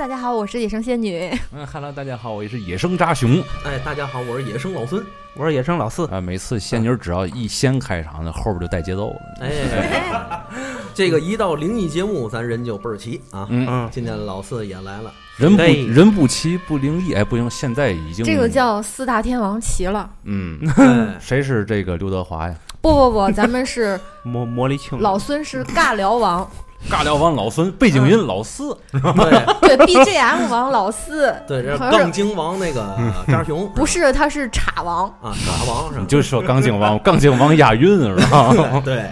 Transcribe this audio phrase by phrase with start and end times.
[0.00, 1.30] 大家好，我是野生仙女。
[1.52, 3.38] 嗯，Hello，大家好，我是野生扎熊。
[3.66, 5.04] 哎，大家好，我是野生老孙。
[5.34, 6.06] 我是野生老四。
[6.06, 9.16] 啊，每次仙女只要一先开场，那后边就带节奏了。
[9.42, 10.42] 哎，
[10.94, 13.46] 这个一到灵异节目，咱人就倍儿齐啊。
[13.50, 20.08] 嗯，嗯，今天老四也来了，人不人不齐不灵异，哎，不行，现在已经这个叫四大天王齐了。
[20.24, 22.54] 嗯，哎 谁是这个刘德华呀？
[22.80, 26.50] 不不不，咱们是 魔魔力青老孙是尬聊王，
[26.88, 32.96] 尬聊王老孙，背景音老四，对对 BGM 王老四，对，这杠精王那个
[33.28, 35.06] 扎熊不是，他是叉王。
[35.22, 36.00] 啊，叉王是吧？
[36.00, 38.54] 你就说杠精王， 杠精王押韵是吧？
[38.84, 39.04] 对，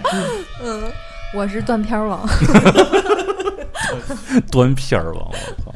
[0.63, 0.83] 嗯，
[1.33, 2.27] 我是断片王。
[4.51, 5.73] 断片王，我操！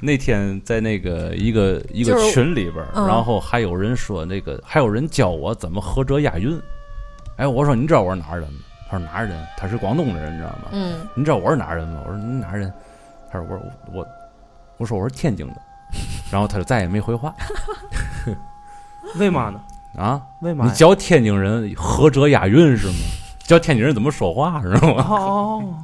[0.00, 6.60] 那天在那个一个一个群里边然后还有人说那个，还有人教我怎么合辙押韵。
[7.36, 8.58] 哎，我说你知道我是哪儿人吗？
[8.88, 9.46] 他说哪儿人？
[9.56, 10.68] 他是广东的人，你知道吗？
[10.72, 12.00] 嗯，你知道我是哪儿人吗？
[12.06, 12.72] 我说你哪儿人？
[13.30, 14.06] 他说我说我我
[14.78, 15.54] 我说我是天津的，
[16.30, 17.34] 然后他就再也没回话
[19.18, 19.60] 为嘛呢？
[19.96, 20.20] 啊！
[20.40, 20.64] 为嘛？
[20.66, 22.94] 你教天津人合辙押韵是吗？
[23.44, 25.06] 教天津人怎么说话是哦吗？
[25.08, 25.74] 哦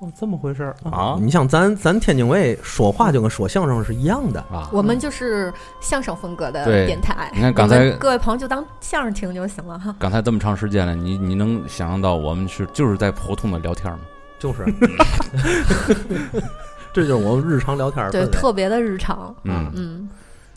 [0.00, 4.66] 哦，这么回事儿啊你像咱咱天津卫说话就跟说相声是一样的，啊！
[4.72, 7.30] 我们就是相声风格的对电台。
[7.34, 9.94] 你看刚才各位朋友就当相声听就行了哈。
[9.98, 13.98] 刚才这么长时间了，你你能想象到我们是就是在普通的聊天吗？
[14.38, 14.64] 就是，
[16.94, 19.34] 这就是我们日常聊天对，特别的日常。
[19.44, 20.08] 嗯，嗯，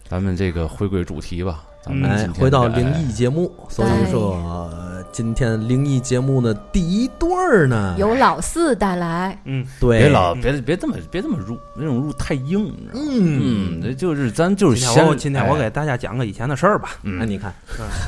[0.08, 4.83] 咱们这个回归主题吧，咱们回到灵异节目，所以说呃
[5.14, 9.40] 今天灵异节目的第一对儿呢，由老四带来。
[9.46, 13.06] 嗯，对，别老别别这么别这么入，那种入太硬，你知道吗？
[13.12, 13.96] 嗯。
[13.96, 15.60] 就是咱就是今天先我今天我哎。
[15.62, 16.90] 给大家讲个以前的事儿吧。
[17.04, 17.54] 那，嗯，你看，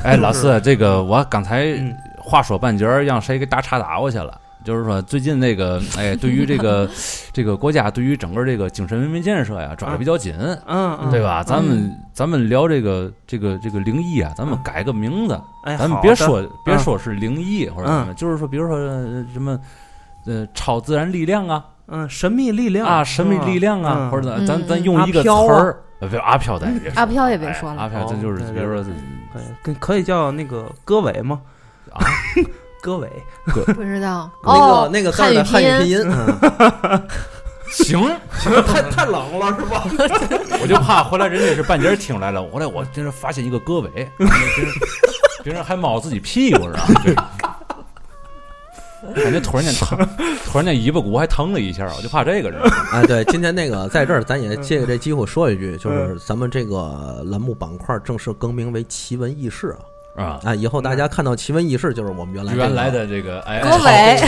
[0.02, 1.94] 哎，老四，这个我刚才嗯。
[2.18, 4.40] 话说半截儿，让谁给打岔打过去了。
[4.66, 6.90] 就是说，最近那个， 哎，对于这个
[7.32, 10.34] 这个国家对于整个这个精神文明建设呀，抓的比较紧，
[10.66, 11.44] 嗯嗯，对吧？
[11.44, 14.62] 咱们咱们聊这个这个这个灵异啊，咱们嗯。
[14.64, 16.78] 改个名字，哎，咱们别说别嗯。
[16.80, 19.56] 说是灵异或者什么，就是说，比如说呃什么
[20.26, 21.64] 呃超自然力量啊。
[21.88, 22.84] 嗯，神秘力量。
[22.84, 24.10] 啊，神秘力量啊，嗯。
[24.10, 24.44] 或者嗯。
[24.44, 25.54] 咱咱嗯用一个词阿飘啊。
[25.60, 27.80] 儿，呃，别阿飘咱也别说阿飘也别说了。
[27.80, 28.82] 哎阿飘这就是哦比如说
[29.32, 31.40] 可以跟可以叫那个歌伟吗？
[31.92, 32.02] 啊，
[32.86, 33.10] 歌尾，
[33.74, 34.30] 不知道。
[34.40, 37.08] 那哦个，那个字儿的汉语拼音，嗯。
[37.72, 39.84] 行，太太冷了是吧？
[40.62, 44.72] 我就怕回来人家是半截儿听来了，回来我真是发现一个歌尾，别人
[45.42, 46.86] 别人还猫自己屁股上，
[49.16, 49.98] 感觉突然间疼，
[50.46, 52.62] 突然间尾巴骨还疼了一下，我就怕这个人。
[52.92, 59.82] 哎，对，今天那个在这儿，咱也借着这机会说一句，就是咱们这个栏目板块正式更名为奇闻异事啊！
[60.16, 64.18] 啊，啊，以后大家看到奇闻异事，就是我们原来原来的这个哎，歌尾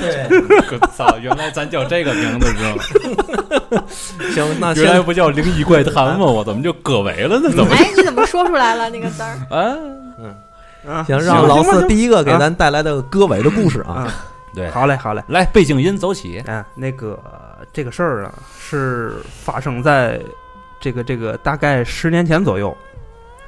[0.00, 3.84] 对，操，原来咱叫这个名字是吗？
[4.34, 6.26] 行，那原来不叫灵异怪谈吗？
[6.26, 7.50] 我怎么就歌尾了呢？
[7.50, 7.74] 怎么？
[7.74, 9.32] 哎，你怎么说出来了那个字儿？
[9.48, 9.76] 啊，
[10.86, 14.06] 嗯，行，让老四第一个给咱带来的歌尾的故事啊！
[14.54, 15.24] 对，好嘞，好嘞。
[15.28, 16.42] 来背景音走起。
[16.46, 17.18] 哎，那个
[17.72, 20.20] 这个事儿啊，是发生在
[20.78, 22.76] 这个这个大概十年前左右。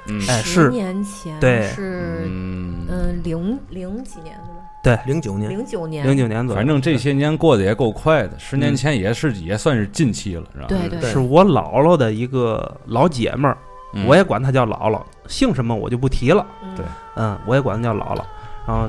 [0.09, 4.61] 嗯十哎是年前对是嗯，嗯零零几年的吧？
[4.83, 10.67] 对零九年，零九年，零九年左右，反正这些年过得也够快的，十年前也是也算是近期了，是吧？
[10.69, 13.59] 对对对是我姥姥的一个老姐们儿，
[13.95, 16.47] 嗯我也管她叫姥姥，姓什么我就不提了。
[16.63, 16.85] 嗯对
[17.17, 18.23] 嗯，我也管她叫姥姥。
[18.67, 18.89] 然后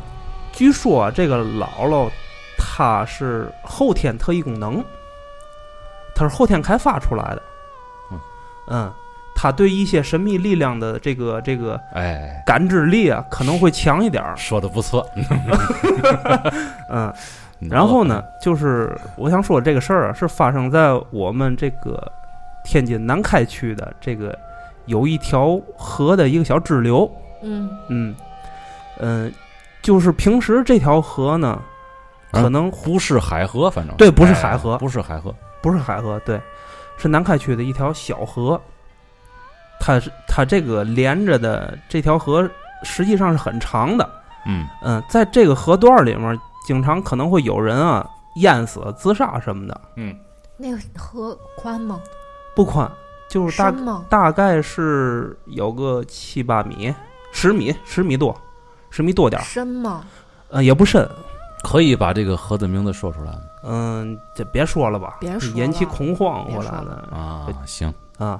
[0.51, 2.09] 据说这个姥姥
[2.57, 4.83] 她是后天特异功能，
[6.13, 7.41] 她是后天开发出来的。
[8.11, 8.19] 嗯
[8.67, 8.93] 嗯，
[9.39, 14.35] 她对一些神秘力量的这个这个哎，感知力啊，可能会强一点儿。
[14.35, 15.07] 说的不错。
[16.89, 17.13] 嗯，
[17.69, 22.11] 然后呢，就是我想说这个事儿啊，是发生在我们这个
[22.65, 24.35] 天津南开区的这个
[24.87, 27.07] 有一条河的一个小支流。
[27.43, 28.15] 嗯嗯
[28.99, 29.31] 嗯，
[29.83, 31.49] 就是平时这条河呢，
[32.31, 35.31] 啊可能不是海河，反正对不是哎海河不是海河。
[35.61, 36.41] 不是海河，对，
[36.97, 38.59] 是南开区的一条小河。
[39.79, 42.49] 它是它这个连着的这条河
[42.83, 44.09] 实际上是很长的。
[44.45, 48.07] 嗯嗯，在这个河段里面，经常可能会有人啊
[48.37, 49.81] 淹死、自杀什么的。
[49.95, 50.15] 嗯，
[50.57, 51.99] 那个河宽吗？
[52.55, 52.89] 不宽，
[53.29, 54.05] 就是大深吗？
[54.09, 56.93] 大概是有个七八米、
[57.31, 58.35] 十米、十米多，
[58.89, 59.43] 十米多点儿。
[59.43, 60.05] 深吗？
[60.49, 61.07] 呃，也不深。
[61.63, 63.41] 可以把这个河的名字说出来吗？
[63.63, 68.39] 嗯，这别说了吧，别说引起恐慌回来了啊，行，啊。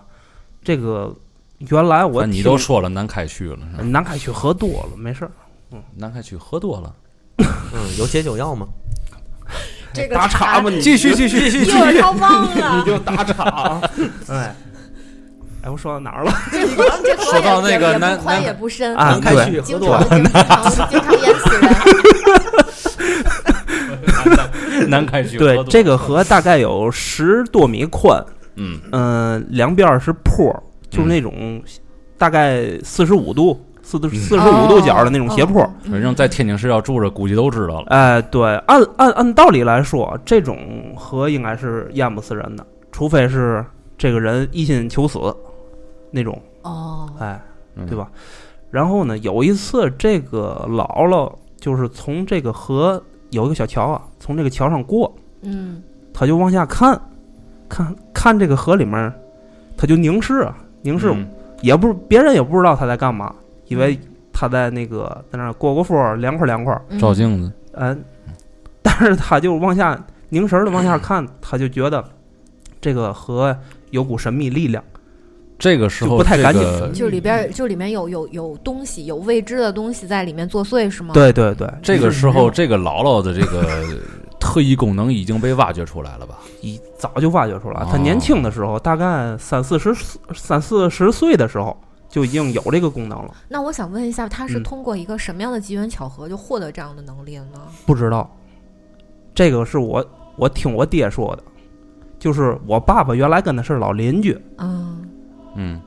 [0.63, 1.13] 这个
[1.59, 5.31] 原来我你都说了南开区了，南开区喝多了，没事儿。
[5.71, 5.81] 嗯。
[5.95, 6.93] 南开区喝多了，
[7.73, 8.67] 嗯，有解酒药吗？
[9.93, 10.79] 这个打岔吧，你。
[10.81, 13.81] 继续 继续继续，一会儿他忘了， 你就打岔。
[14.27, 14.55] 哎，
[15.63, 16.31] 哎，我说到哪儿了？
[16.51, 18.15] 这说到那个南
[18.95, 21.75] 啊南开区经河多，了经常经常淹死人。
[24.89, 28.23] 南开区对，这个河大概有十多米宽，
[28.55, 28.79] 嗯。
[28.91, 30.53] 嗯，两边儿是坡，
[30.89, 31.61] 就是那种
[32.17, 35.61] 大概四十五度、四四十五度角的那种斜坡。
[35.61, 37.87] 哦反正在天津市要住着，估计都知道了。
[37.87, 40.57] 哎，对，按按按道理来说，这种
[40.95, 43.65] 河应该是淹不死人的，除非是
[43.97, 45.19] 这个人一心求死
[46.11, 47.39] 那种，哦，哎，
[47.75, 47.85] 嗯。
[47.85, 48.09] 对吧？
[48.69, 55.81] 然后呢，有一次这个姥姥就是从这个河有一个小桥啊，从这个桥上过，嗯。
[56.13, 56.99] 他就往下看，
[57.69, 59.13] 看看这个河里面，
[59.77, 60.57] 他就凝视啊，
[60.87, 61.27] 凝视，嗯。
[61.61, 63.33] 也不别人也不知道他在干嘛，
[63.67, 63.99] 以为
[64.31, 66.99] 他在那个在那儿过过风，凉快凉快，嗯。
[66.99, 68.03] 照镜子，嗯，
[68.83, 69.99] 但是他就往下
[70.29, 72.03] 凝神的往下看，他就觉得
[72.79, 73.57] 这个河
[73.89, 74.83] 有股神秘力量，
[75.57, 83.65] 这个时候不太干净这个就里边就里面有有有东西，有未知的东西在里面作祟，是吗？，对对对，这个时候，这个姥姥的这个
[84.47, 86.37] 特异功能已经被挖掘出来了吧？
[86.61, 87.81] 一早就挖掘出来。
[87.81, 89.93] 哦他年轻的时候，大概三四十
[90.33, 91.75] 三四十岁的时候，
[92.07, 93.35] 就已经有这个功能了。
[93.49, 97.59] 那我想问一下，他是嗯通过一个什么样的机缘巧合就获得这样的能力了呢？
[97.85, 98.29] 不知道，
[99.35, 100.03] 这个是我
[100.37, 101.43] 我听我爹说的，
[102.17, 105.07] 就是我爸爸原来跟他是老邻居，嗯
[105.55, 105.81] 嗯，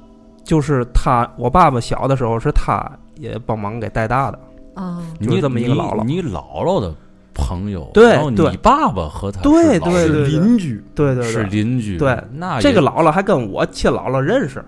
[0.44, 2.86] 就是他我爸爸小的时候是他
[3.16, 4.38] 也帮忙给带大的。
[4.76, 6.94] 嗯就是你这么一个姥姥你你姥姥的
[7.34, 11.24] 朋友，对然后你爸爸和他对对对邻居，是对对。
[11.24, 14.64] 是，邻居，对那这个姥姥还跟我亲姥姥认识，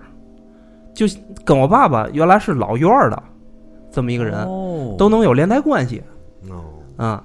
[0.93, 1.05] 就
[1.43, 3.23] 跟我爸爸原来是老院儿的
[3.91, 4.95] 这么一个人，哦。
[4.97, 6.01] 都能有连带关系。
[6.49, 6.63] 哦，
[6.97, 7.23] 嗯，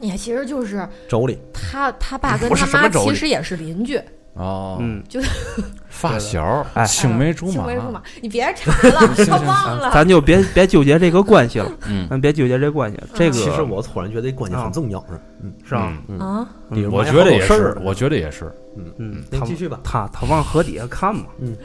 [0.00, 4.00] 也其实就是妯娌，他他爸跟他妈其实也是邻居，
[4.38, 5.20] 哦，嗯，就
[5.90, 6.84] 发小哎。
[6.86, 9.90] 青梅竹马，青梅竹马，你别查了， 他忘了。
[9.92, 12.98] 咱就别别纠结这个关系了，嗯，咱别纠结这关系。
[13.14, 15.52] 这个其实我突然觉得这关系很重要，是，嗯。
[15.64, 15.92] 是吧？
[16.08, 16.48] 嗯，啊，
[16.90, 19.24] 我觉得也是我觉得也是，嗯，嗯。
[19.30, 21.56] 您继续吧，他他往河底下看嘛，嗯，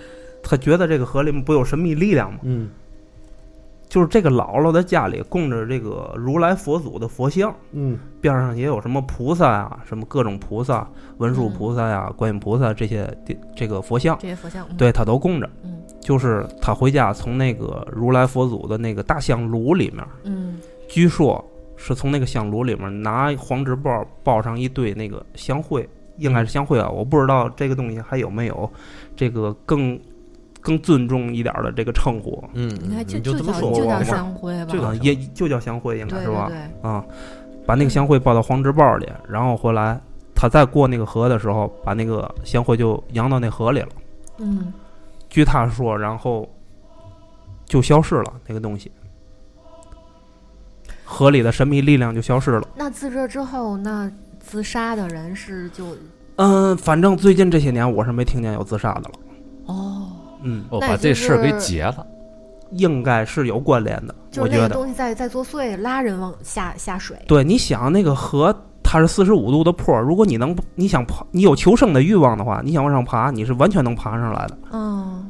[0.41, 2.39] 他觉得这个河里面不有神秘力量吗？
[2.43, 2.69] 嗯
[3.93, 7.99] 就是这个姥姥的家里供着这个如来佛祖的佛像，嗯。
[8.19, 15.47] 边上也有什么菩萨啊、什么各种菩萨、文殊菩萨呀、观音菩萨这些的这个佛像，这些佛像，嗯，对他都供着。
[15.63, 15.79] 嗯。
[15.99, 20.57] 就是他回家从那个如来佛祖的那个大香炉里面，嗯。
[20.89, 25.87] 据说是从那个香炉里面拿黄纸包包上一堆那个香灰，
[26.17, 28.67] 应该是香灰啊，我不知道这个东西还有没有
[29.15, 29.99] 这个更
[30.63, 36.47] 更尊重一点的这个称呼嗯，你看就你就这么说，叫就叫香灰吧，就叫啊，也就叫香灰应该对是吧？
[36.47, 37.03] 对对，啊，
[37.65, 39.99] 把那个香灰抱到黄纸包里，然后回来
[40.33, 43.89] 他再过那个河的时候，把那个香灰就扬到那河里了。
[44.39, 44.73] 嗯
[45.29, 46.47] 据他说，然后
[47.65, 48.91] 就消失了那个东西，
[51.03, 52.67] 河里的神秘力量就消失了。
[52.75, 55.85] 那自这之后，那自杀的人是就
[56.35, 59.11] 嗯，反正最近这些年我是没听见有自杀的了。
[59.65, 60.02] 哦，
[60.43, 62.05] 嗯，我把这事儿给是解了，
[62.71, 64.75] 应该是有关联的，就是那个我觉得。
[64.75, 67.17] 东西在在作祟，拉人往下下水。
[67.27, 74.57] 对，你想那个河，它是四十五度的坡，如果你能，你想爬，你有求生的欲望的话，你想往上爬，你是完全能爬上来的。
[74.71, 75.25] 嗯，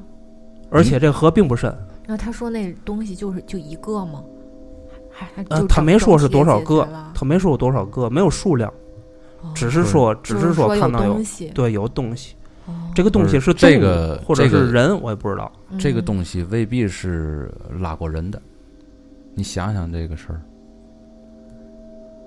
[0.70, 1.74] 而且这河并不深，
[2.08, 4.24] 那他说那东西就是就一个吗？
[5.12, 8.68] 还还呃他没说是多少个他没说有多少个，没有数量，
[9.42, 11.22] 哦只是说，只是说看到有，
[11.54, 12.36] 对有东西。
[12.66, 12.92] 哦。
[12.96, 15.52] 这个东西是这个或者这个是人，我也不知道。
[15.78, 18.42] 这个嗯东西未必是拉过人的，
[19.34, 20.28] 你想想这个事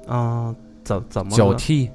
[0.07, 1.37] 儿，啊，怎怎么呢？
[1.37, 1.91] 脚踢。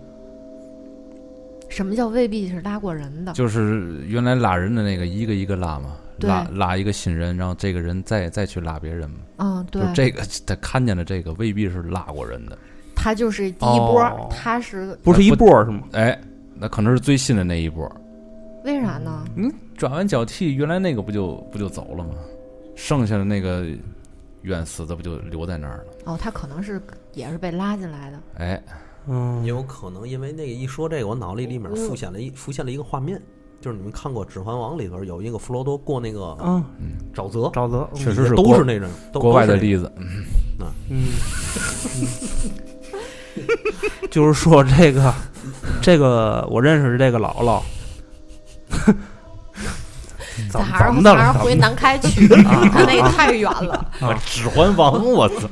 [1.70, 3.32] 什么叫未必是拉过人的？
[3.32, 9.82] 就是原来拉人的那个一个一个拉嘛，拉拉一个新人，然后这个人再再去拉别人嘛，嗯，对。
[9.82, 12.58] 就，这个他看见了这个未必是拉过人的，
[12.94, 15.84] 他就是第一波哦，他是不是一波是吗？
[15.94, 16.20] 哎，
[16.56, 17.90] 那可能是最新的那一波，
[18.64, 19.26] 为啥呢？
[19.36, 22.12] 你转完脚踢，原来那个不就不就走了吗？
[22.76, 23.66] 剩下的那个
[24.44, 25.84] 冤死的不就留在那儿了？
[26.06, 26.82] 哦，他可能是
[27.14, 28.20] 也是被拉进来的。
[28.36, 28.64] 哎，
[29.08, 33.22] 嗯，有可能因为那个一说这个，我脑里里面浮现了一浮现了一个画面，
[33.60, 36.64] 就是你们看过《指环王》里边有一个弗罗多过那个嗯，
[37.14, 40.26] 沼泽，沼泽，确实是都是那种国外的例子，嗯，
[40.90, 41.06] 嗯
[44.10, 45.14] 就是说这个，
[45.82, 47.62] 这个我认识这个姥姥，
[50.50, 50.92] 咱还？
[50.92, 53.86] 是还是回南开 区，他 那个太远了。
[54.00, 55.48] 啊指环王，我操！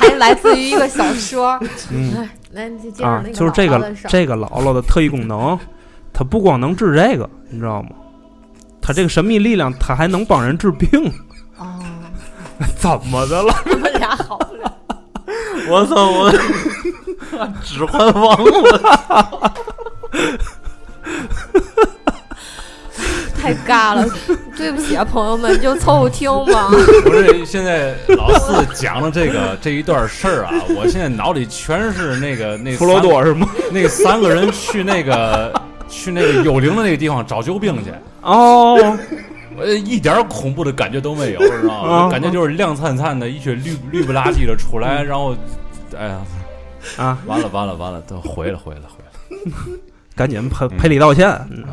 [0.00, 1.58] 还来自于一个小说。
[1.90, 5.58] 嗯来，你，就接着啊那，个就是这个这个姥姥的特异功能，
[6.12, 7.90] 它不光能治这个，你知道吗？
[8.80, 10.88] 它这个神秘力量，它还能帮人治病。
[11.56, 11.80] 哦，
[12.76, 13.54] 怎么的了？
[13.64, 14.72] 我们俩好不了。
[15.68, 16.30] 我操我，
[17.62, 19.52] 指环王我
[23.34, 24.06] 太尬了，
[24.56, 26.70] 对不起啊，朋友们，就凑合听吧。
[27.02, 33.48] 不是，现在老四讲的这个这一段事儿啊，我现在脑里全是那个那弗罗三多是吗？
[33.72, 35.52] 那三个人去那个
[35.88, 37.90] 去那个幽灵的那个地方找救兵去，
[38.20, 38.96] 哦，
[39.58, 41.96] 我一点恐怖的感觉都没有，知道吗？
[41.96, 45.34] 啊感觉就是亮灿灿的一群绿绿不拉几的出来，然后，
[45.98, 46.18] 哎呀，
[46.96, 49.40] 啊，完了完了完了，都回了回了回了，
[50.14, 51.28] 赶紧赔赔礼道歉。
[51.50, 51.64] 嗯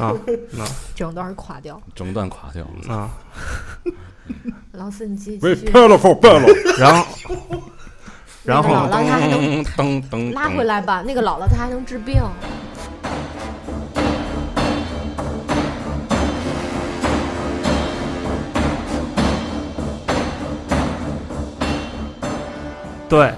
[0.00, 0.12] 啊
[0.94, 1.80] 整段垮掉。
[1.94, 2.64] 整段垮掉。
[2.88, 3.10] 啊，
[4.72, 5.66] 老四，你继继续。
[5.66, 6.46] for 败了，
[6.78, 7.06] 然后
[8.44, 12.22] 然后姥姥她还能噔噔噔，拉回来吧，那个姥姥她还能治病。
[23.08, 23.32] 对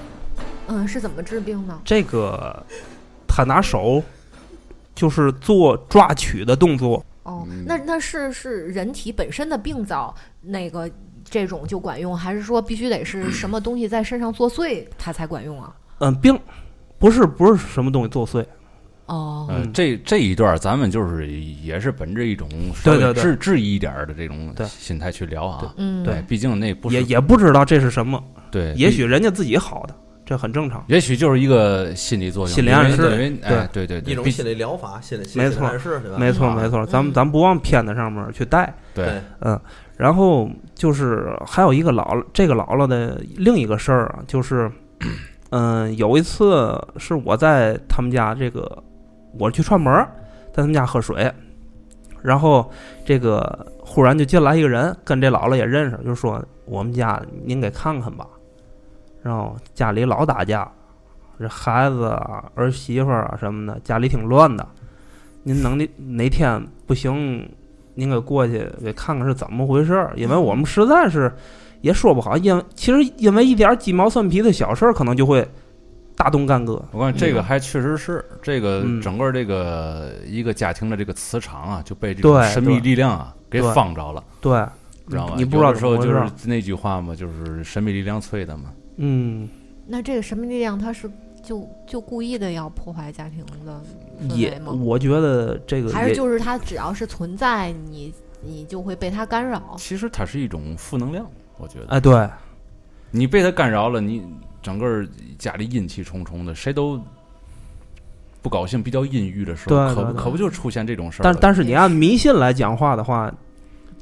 [0.66, 1.78] 嗯，是怎么治病呢？
[1.85, 2.64] 这个，
[3.26, 4.02] 他拿手
[4.98, 7.04] 就是做抓取的动作。
[7.22, 10.90] 哦，嗯那那是是人体本身的病灶那个
[11.24, 15.72] 这种就管用，还是说必须得是 什么东西在身上作祟它才管用啊？
[16.00, 16.38] 嗯，病
[16.98, 18.44] 不是不是什么东西作祟。
[19.06, 25.74] 哦，呃，这这一段咱们就是也是本着一种稍微对对对质质疑一点的这种心态去聊啊。
[25.76, 29.94] 嗯，对毕竟那不是也也不知道这是什么，对，也许人家自己好的，
[30.28, 30.85] 这很正常。
[30.88, 36.18] 也许就是一个心理作用，心理暗示因为因为哎，对对对，一种心理疗法，心理没错暗示对吧？
[36.18, 38.75] 没错啊没错，咱们嗯咱不往偏的上面去带。
[38.94, 39.58] 对嗯，
[39.97, 44.70] 然后就是还有一个姥姥，这个姥姥的另一个事儿啊，就是，
[45.49, 48.82] 嗯，有一次是我在他们家这个，
[49.38, 49.90] 我去串门，
[50.52, 51.32] 在他们家喝水，
[52.20, 52.70] 然后
[53.02, 58.26] 这个忽然就进来一个人，跟这姥姥也认识，就说我们家您给看看吧，
[59.28, 60.66] 然后家里老打架，
[61.38, 64.66] 这孩子啊、儿媳妇儿啊什么的，家里挺乱的，
[65.42, 67.47] 您能哪哪天不行？
[67.94, 71.30] 您给过去给看看是怎么回事儿，因为我们实在是
[71.80, 75.44] 也说不好，因为其实因为一点鸡毛蒜皮的小事儿，可能就会
[76.16, 76.80] 大动干戈。
[76.92, 84.64] 我感觉这个还确实是这个嗯整个这个一个家庭的这个磁场啊，就被这种神秘力量啊给对放着了，对，
[85.11, 85.35] 知道吗？
[85.37, 88.70] 你不知道有的时候就是那句话嘛，就是神秘力量催的嘛。
[88.98, 89.48] 嗯，
[89.86, 91.10] 那这个神秘力量它是
[91.42, 93.80] 就就故意的要破坏家庭的
[94.28, 94.72] 氛也围吗？
[94.72, 98.12] 我觉得这个还是就是它只要是存在，你
[98.42, 99.74] 你就会被它干扰？
[99.78, 101.26] 其实它是一种负能量，
[101.56, 102.28] 我觉得哎对
[103.10, 104.22] 你被它干扰了，你
[104.60, 105.06] 整个
[105.38, 107.00] 家里阴气重重的，谁都
[108.42, 111.32] 不高兴，比较阴郁的时候，可不对对对可不就出现这种事儿了？
[111.32, 113.32] 但但是你按迷信来讲话的话，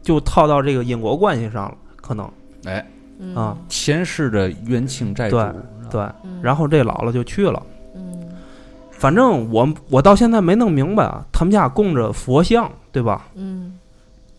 [0.02, 2.24] 就套到这个因果关系上了，可能
[2.64, 2.86] 哎，嗯
[3.34, 5.52] 啊前世的冤亲债主，对
[5.90, 6.02] 对。
[6.24, 7.62] 嗯然后这姥姥就去了。
[7.94, 8.28] 嗯
[8.90, 13.28] 反正我我到现在没弄明白啊，他们家供着佛像，对吧？
[13.34, 13.78] 嗯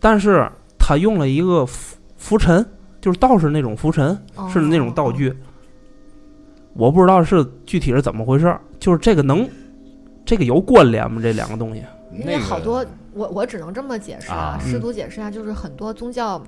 [0.00, 2.64] 但是他用了一个浮浮尘，
[3.00, 5.32] 就是道士那种浮尘，哦是那种道具。
[6.74, 9.48] 我不知道是具体是怎么回事，就是这个能，
[10.24, 11.20] 这个有关联吗？
[11.20, 11.82] 这两个东西？
[12.12, 16.42] 因为那好多我我只能这么解释啊试嗯图解释一下，就是很多宗教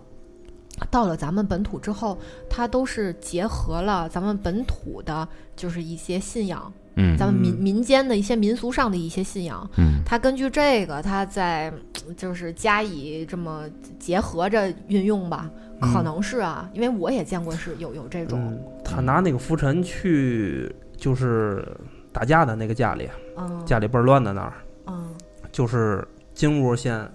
[0.91, 2.19] 到了咱们本土之后，
[2.49, 7.17] 它都是结合了咱们本土的，就是一些信仰，嗯。
[7.19, 7.59] 咱们民嗯。
[7.61, 10.03] 民间的一些民俗上的一些信仰，嗯。
[10.07, 11.73] 它根据这个，它在
[12.17, 13.65] 就是加以这么
[13.99, 21.67] 结合着运用吧，可嗯能是啊，因为我也见过是有有这种，嗯，他拿那个浮尘去，就是
[22.13, 24.55] 打架的那个家里，嗯家里倍儿乱的那儿，
[24.87, 25.15] 嗯。
[25.53, 27.09] 就是进屋先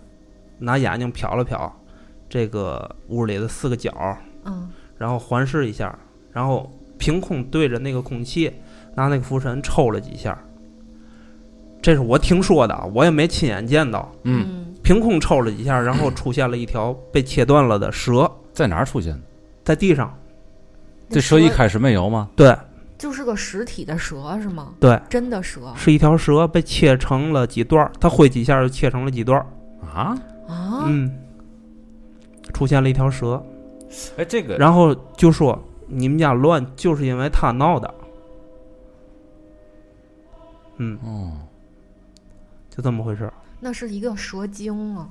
[0.60, 1.72] 拿眼睛瞟了瞟
[2.36, 3.94] 这个屋里的四个角，
[4.44, 5.98] 嗯然后环视一下，
[6.34, 8.52] 然后凭空对着那个空气
[8.94, 10.38] 拿那个浮尘抽了几下。
[11.82, 14.12] 这是我听说的啊，我也没亲眼见到。
[14.24, 19.22] 嗯，凭空抽了几下，然后出现了一条被切断了的蛇 在哪儿出现的？
[19.64, 20.14] 在地上。
[21.10, 22.30] 这蛇一开始没有吗？
[22.36, 22.54] 对
[22.98, 24.74] 就是个实体的蛇是吗？
[24.78, 29.46] 对，真的蛇是一条蛇被切成了几段儿，它挥几下就切成了几段儿。
[29.88, 30.18] 啊？
[30.50, 30.84] 啊？
[30.88, 31.12] 嗯，
[32.56, 33.44] 出现了一条蛇，
[34.16, 37.94] 哎，这个然后就说你们家乱就是因为他闹的。
[40.78, 41.34] 嗯，哦，
[42.70, 43.34] 就这么回事儿。
[43.60, 45.10] 那是一个蛇精啊！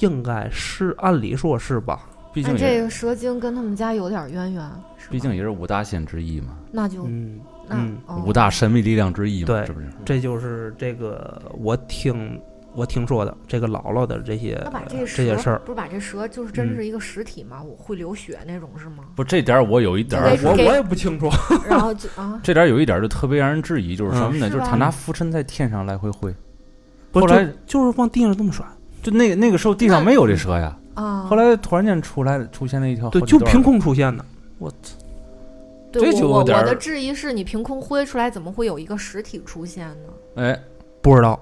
[0.00, 2.08] 应该是，按理说是吧？
[2.32, 4.70] 毕竟这个蛇精跟他们家有点渊源，
[5.10, 9.88] 毕竟也是五大仙之一嘛，那就嗯那嗯，哦五大神秘力量之一嘛，是不是？
[10.06, 12.40] 这就是这个我听
[12.74, 17.62] 我听说的这个姥姥的这些那把这这些事儿，不是把这蛇就是真嗯是一个实体吗？
[17.62, 19.04] 我会流血那种是吗？
[19.16, 21.28] 不，这点儿我有一点儿我我也不清楚。
[21.68, 24.48] 然后就啊，这点儿有一点儿就特别让人质疑，就是什么呢？
[24.48, 26.34] 嗯就是他拿浮尘在天上来回挥，
[27.12, 28.64] 后来就就是往地上这么甩，
[29.02, 33.62] 就那那个时候地上没有这蛇呀，啊，后来突然间出来出现了一条，对，就凭。
[33.62, 34.24] 空出现的。
[34.58, 34.96] 我操！
[35.92, 40.12] 对这就我我的质疑是你凭空挥出来，怎么会有一个实体出现呢？
[40.36, 40.60] 哎，
[41.02, 41.38] 不知道，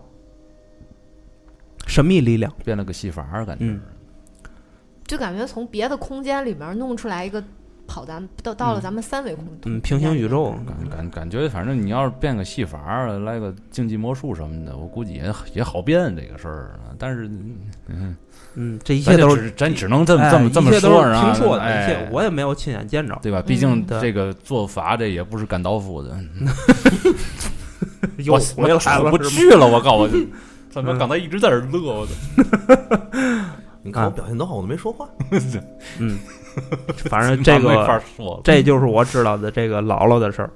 [1.89, 2.53] 神秘力量。
[2.65, 3.65] 变了个戏法儿，感觉。
[3.65, 3.81] 嗯
[5.07, 7.43] 就感觉从别的空间里面弄出来一个
[7.87, 16.79] 跑咱到到了咱们三维空嗯，平行宇宙，感感感觉，反正你要是变个戏法儿，来个竞技魔术什么的，我估计也也好变这个事儿。
[16.99, 17.27] 但是，
[17.87, 18.15] 嗯，
[18.53, 23.19] 嗯，这一切都是只咱只能这么哎这么这么说啊，听说的，哎一切我也没有亲眼见着。
[23.23, 23.41] 对吧？
[23.41, 26.15] 毕竟这个做法这也不是甘道夫的，
[28.19, 30.15] 又 我回来了，我不去了，我告诉
[30.83, 31.81] 你，怎么嗯刚才一直在这乐？
[32.01, 32.13] 我操！
[33.83, 35.09] 你看我表现多好，我都没说话。
[35.99, 36.19] 嗯，
[37.09, 38.41] 反正这没法个说。
[38.45, 40.51] 这就是我知道的这个姥姥的事儿。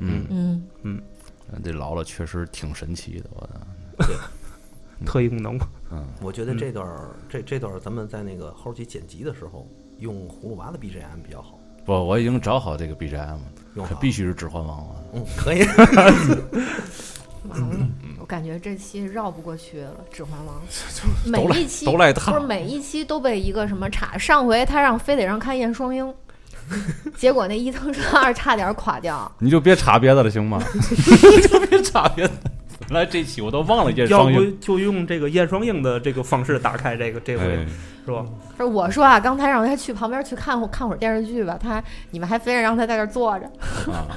[0.00, 1.02] 嗯，嗯嗯，
[1.64, 3.40] 这姥姥确实挺神奇的，我
[4.06, 4.14] 操！
[5.06, 5.66] 特异功能嘛。
[5.90, 9.66] 嗯，我觉得这段儿这这段儿咱们在那个后期剪辑的时候
[9.98, 13.38] 用葫芦娃的 BGM 比较好，不，我已经找好这个 BGM
[13.74, 14.96] 了，必须是《指环王》啊。
[15.14, 15.64] 嗯可以。
[17.48, 17.86] 完了，
[18.20, 20.56] 我感觉这期绕不过去了，《指环王》
[21.30, 24.16] 每一期都赖他不是每一期都被一个什么岔。
[24.18, 26.12] 上回他让非得让看燕双鹰，
[27.16, 29.30] 结果那伊藤润二差点垮掉。
[29.38, 30.62] 你就别查别的了，行吗？
[30.72, 32.32] 你 就别查别的。
[32.80, 37.66] 本来这期我都忘了燕要不双鹰，就用这个燕双鹰的这个方式打开这个这回哎，
[38.06, 38.24] 是吧？
[38.56, 43.46] 不是我说啊，刚才让他去旁边去看会看会儿电视剧吧，他你们还非得让他在这儿坐着，
[43.92, 44.08] 啊，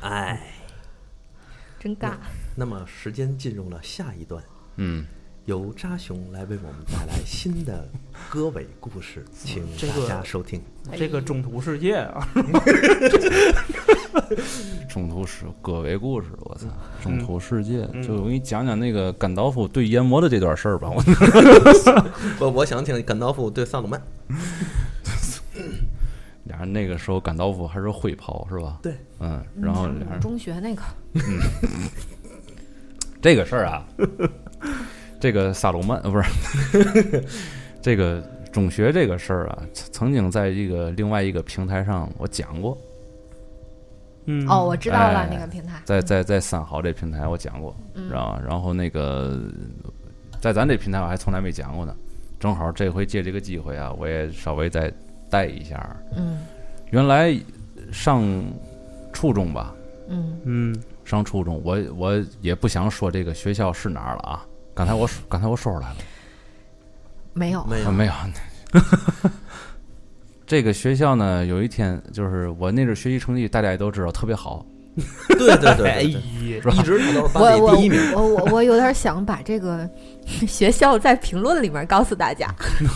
[0.00, 0.40] 哎，
[1.78, 2.12] 真尬。
[2.56, 4.42] 那么时间进入了下一段，
[4.76, 5.06] 嗯，
[5.44, 7.88] 由扎熊来为我们带来新的
[8.28, 10.60] 歌尾故事， 请大家收听。
[10.96, 12.26] 这个中途世界啊，
[14.88, 16.66] 中途世歌尾故事，我操，
[17.02, 20.90] 中途世界，嗯就我给你讲讲那个甘道夫对研磨的这段事儿吧。
[20.90, 21.02] 我
[22.40, 24.02] 我我想听甘道夫对萨鲁曼，
[26.58, 28.80] 俩人那个时候甘道夫还是会跑是吧？
[28.82, 30.82] 对，嗯，然后俩人中学那个，
[33.22, 33.86] 这个事儿啊，
[35.20, 37.24] 这个萨鲁曼呃不是
[37.80, 38.20] 这个
[38.52, 42.76] 中学这个事儿啊，曾曾经在一个另外一个平台上我讲过，
[44.24, 48.42] 嗯，哦，我知道了哎那个平台，在在在三好这平台我讲过，嗯知道吧？
[48.44, 49.40] 然后那个
[50.40, 51.94] 在咱这平台我还从来没讲过呢，
[52.40, 54.92] 正好这回借这个机会啊，我也稍微再
[55.30, 55.96] 带一下。
[56.16, 56.38] 嗯。
[56.90, 57.38] 原来
[57.92, 58.22] 上
[59.12, 59.74] 初中吧，
[60.08, 60.40] 嗯。
[60.44, 60.82] 嗯。
[61.04, 64.44] 上初中，我我也不想说这个学校是哪儿了啊。
[64.74, 65.96] 刚才我说 刚才我说出来了，
[67.32, 67.86] 没有，没有。
[67.86, 68.12] 啊没有。
[70.46, 74.64] 这个学校呢，有一天就是我那阵儿学习成绩，大家也都知道特别好，
[75.28, 77.98] 对对对哎对对，一直都是我我班里第一名。
[78.14, 79.88] 我我我有点想把这个
[80.46, 82.48] 学校在评论里面告诉大家，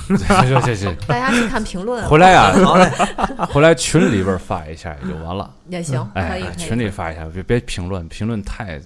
[0.07, 2.53] 行行行行， 大家去看评论回来啊，
[3.51, 5.51] 回来群里边发一下也就完了。
[5.69, 8.79] 也行，可以，可以哎群里发一下，别别评论，评论太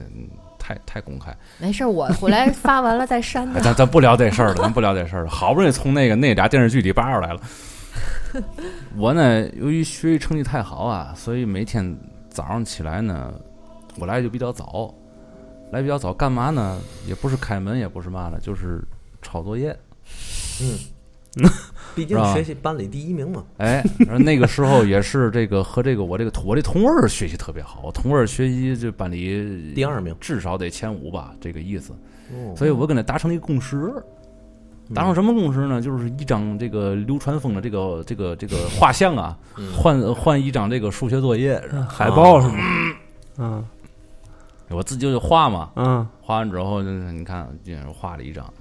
[0.58, 1.34] 太太公开。
[1.58, 3.60] 没事，我回来发完了再删哎。
[3.60, 5.30] 咱咱不聊这事儿了，咱不聊这事儿了。
[5.30, 7.40] 好不容易从那个那俩电视剧里扒出来了。
[8.96, 11.96] 我呢，由于学习成绩太好啊，所以每天
[12.30, 13.32] 早上起来呢，
[13.98, 14.92] 我来就比较早，
[15.72, 16.78] 来比较早干嘛呢？
[17.06, 18.82] 也不是开门，也不是嘛的，就是
[19.20, 19.76] 抄作业。
[20.62, 21.48] 嗯，
[21.94, 23.44] 毕竟是学习班里第一名嘛。
[23.58, 23.84] 哎，
[24.20, 31.92] 那个时候也是这个和这个我这个同我这同位儿学习特别好，我同位儿学习这班里第二名至少得前五吧，这个意思。
[32.32, 33.92] 哦所以我跟他达成了一个共识，
[34.94, 35.82] 达成什么共识呢？
[35.82, 42.54] 就是一张这个流川枫的这个这个这个画像啊，嗯换换一张这个数学作业，海报是吗？
[43.38, 43.64] 嗯
[44.70, 48.52] 我自己就画嘛，嗯画完之后，就是你看，今天画了一张，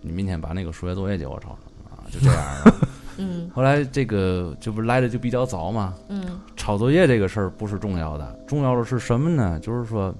[0.00, 1.58] 你明天把那个数学作业给我抄上
[1.90, 2.88] 啊，就这样的。
[3.18, 9.60] 嗯后来这个这不来的就比较早嘛，嗯抄作业这个事儿不是重要的，重要的是什么呢？
[9.60, 10.14] 就是说，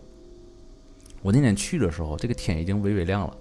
[1.22, 3.36] 我那天去的时候，这个天已经微微亮了，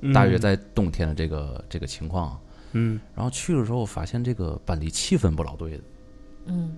[0.00, 2.38] 嗯，大约在冬天的这个这个情况。
[2.72, 5.84] 嗯然后去的时候发现这个班里气氛不老对的，
[6.46, 6.76] 嗯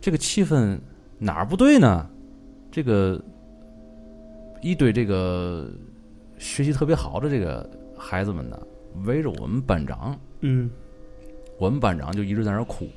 [0.00, 0.76] 这个气氛
[1.18, 2.08] 哪儿不对呢？
[2.72, 3.22] 这个
[4.66, 5.70] 一堆这个
[6.38, 8.60] 学习特别好的这个孩子们呢，
[9.04, 10.68] 围着我们班长嗯
[11.56, 12.88] 我们班长就一直在那儿哭，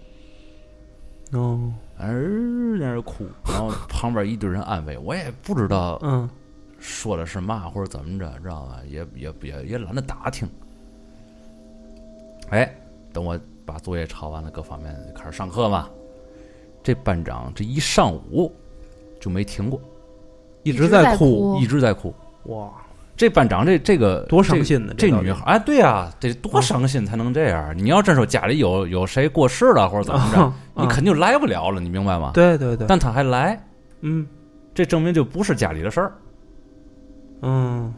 [1.31, 6.27] 哦儿在那儿哭，然后旁边一堆人安慰，我也不知道嗯
[6.79, 8.79] 说的是嘛或者怎么着，知道吧？
[8.87, 10.49] 也也也也懒得打听。
[12.49, 12.75] 哎，
[13.13, 15.87] 等我把作业抄完了，各方面开始上课嘛。
[16.81, 18.51] 这班长这一上午
[19.21, 19.79] 就没停过，
[20.69, 22.13] 一直直在哭哭一直在哭。
[22.43, 22.69] 哇，
[23.15, 24.93] 这班长这这个多伤心呢！
[24.97, 27.77] 这女孩哎，对呀、得多伤心才能这样。
[27.77, 32.31] 你要真说家里有有谁过世了或者怎么着，啊你肯定来不了了，你明白吗？
[32.33, 33.61] 对对对，但他还来，
[34.01, 34.25] 嗯
[34.73, 36.13] 这证明就不是家里的事儿。
[37.41, 37.93] 嗯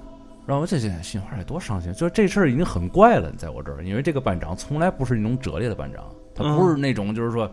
[0.47, 6.03] 然后我这些心话得多伤心，就是这事儿已经很怪了，在我这儿，因为这个班长从来不是那种拙劣的班长，
[6.33, 7.49] 他不是那种就是说，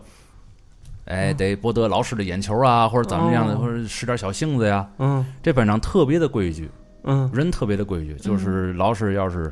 [1.09, 4.87] 哎，得博得老师的眼球啊，或者怎么样的，哦或者使点小性子呀。
[4.99, 6.69] 嗯这班长特别的规矩，
[7.03, 9.51] 嗯人特别的规矩，就是老师要是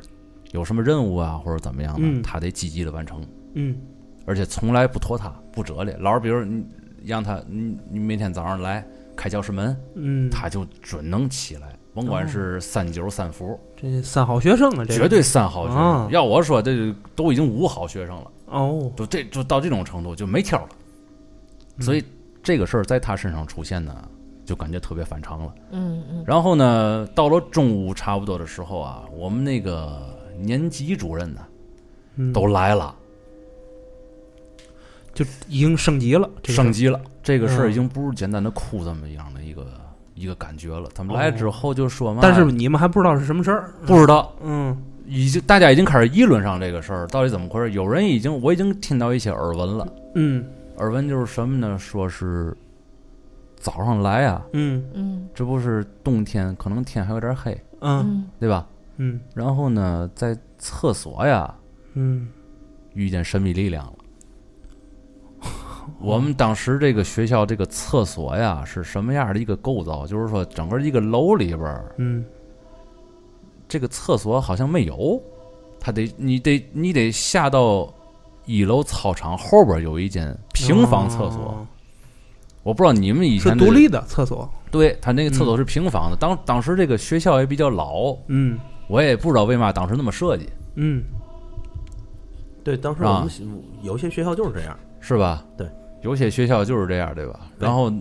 [0.52, 3.20] 有什么任务啊或者怎么样的，嗯他得积极的完成，
[3.54, 3.76] 嗯
[4.24, 5.96] 而且从来不拖沓，不折裂。
[5.98, 6.64] 老师比如你
[7.04, 13.58] 让他，你你每天早上来开教室门，嗯，他就准能起来，甭管是三九三伏。
[13.76, 15.82] 这三好学生啊，这绝对三好学生。
[15.82, 20.68] 啊要我说，这都已经五好学生了，哦，就这就到这种程度就没挑了。
[21.80, 22.04] 所以
[22.42, 23.94] 这个事儿在他身上出现呢，
[24.44, 25.54] 就感觉特别反常了。
[25.70, 31.40] 嗯嗯然后呢，到了中午差不多的时候啊，我们那个年级主任呢
[32.16, 32.94] 嗯都来了，
[35.14, 37.00] 就已经升级了，这个升级了。
[37.22, 39.66] 这个事儿嗯已经不是简单的哭这么样的一个
[40.14, 40.88] 一个感觉了。
[40.94, 44.34] 他们来之后就说嘛，但是你们还不知道是什么事儿，不知道。
[44.42, 47.72] 嗯已经，大家已经开始议论上这个事儿，到底怎么回事？
[47.72, 49.88] 有人已经，我已经听到一些耳闻了。
[50.14, 50.44] 嗯
[50.78, 51.78] 耳闻就是什么呢？
[51.78, 52.56] 说是
[53.56, 58.66] 早上来啊，嗯嗯这不是冬天，可能天还有点黑，嗯嗯对吧？
[58.96, 61.54] 嗯然后呢，在厕所呀
[61.94, 62.28] 嗯
[62.94, 63.94] 遇见神秘力量了。
[66.00, 70.06] 我们当时这个学校这个厕所呀是什么样的一个构造？
[70.06, 72.24] 就是说，整个一个楼里边儿，嗯
[73.66, 75.20] 这个厕所好像没有，
[75.80, 77.92] 它得你得你得下到
[78.48, 81.40] 一楼操场后边有一间平房厕所。
[81.40, 81.66] 哦。
[82.64, 88.58] 我不知道你们以前是独立的厕所，对他那个厕所是平房的，当当时这个学校也比较老，嗯。
[88.88, 91.04] 我也不知道为嘛当时那么设计，嗯。
[92.64, 93.30] 对，当时我们
[93.82, 95.44] 有些学校就是这样，是吧？
[95.56, 95.68] 对，
[96.02, 97.40] 有些学校就是这样，对吧？
[97.58, 97.92] 然后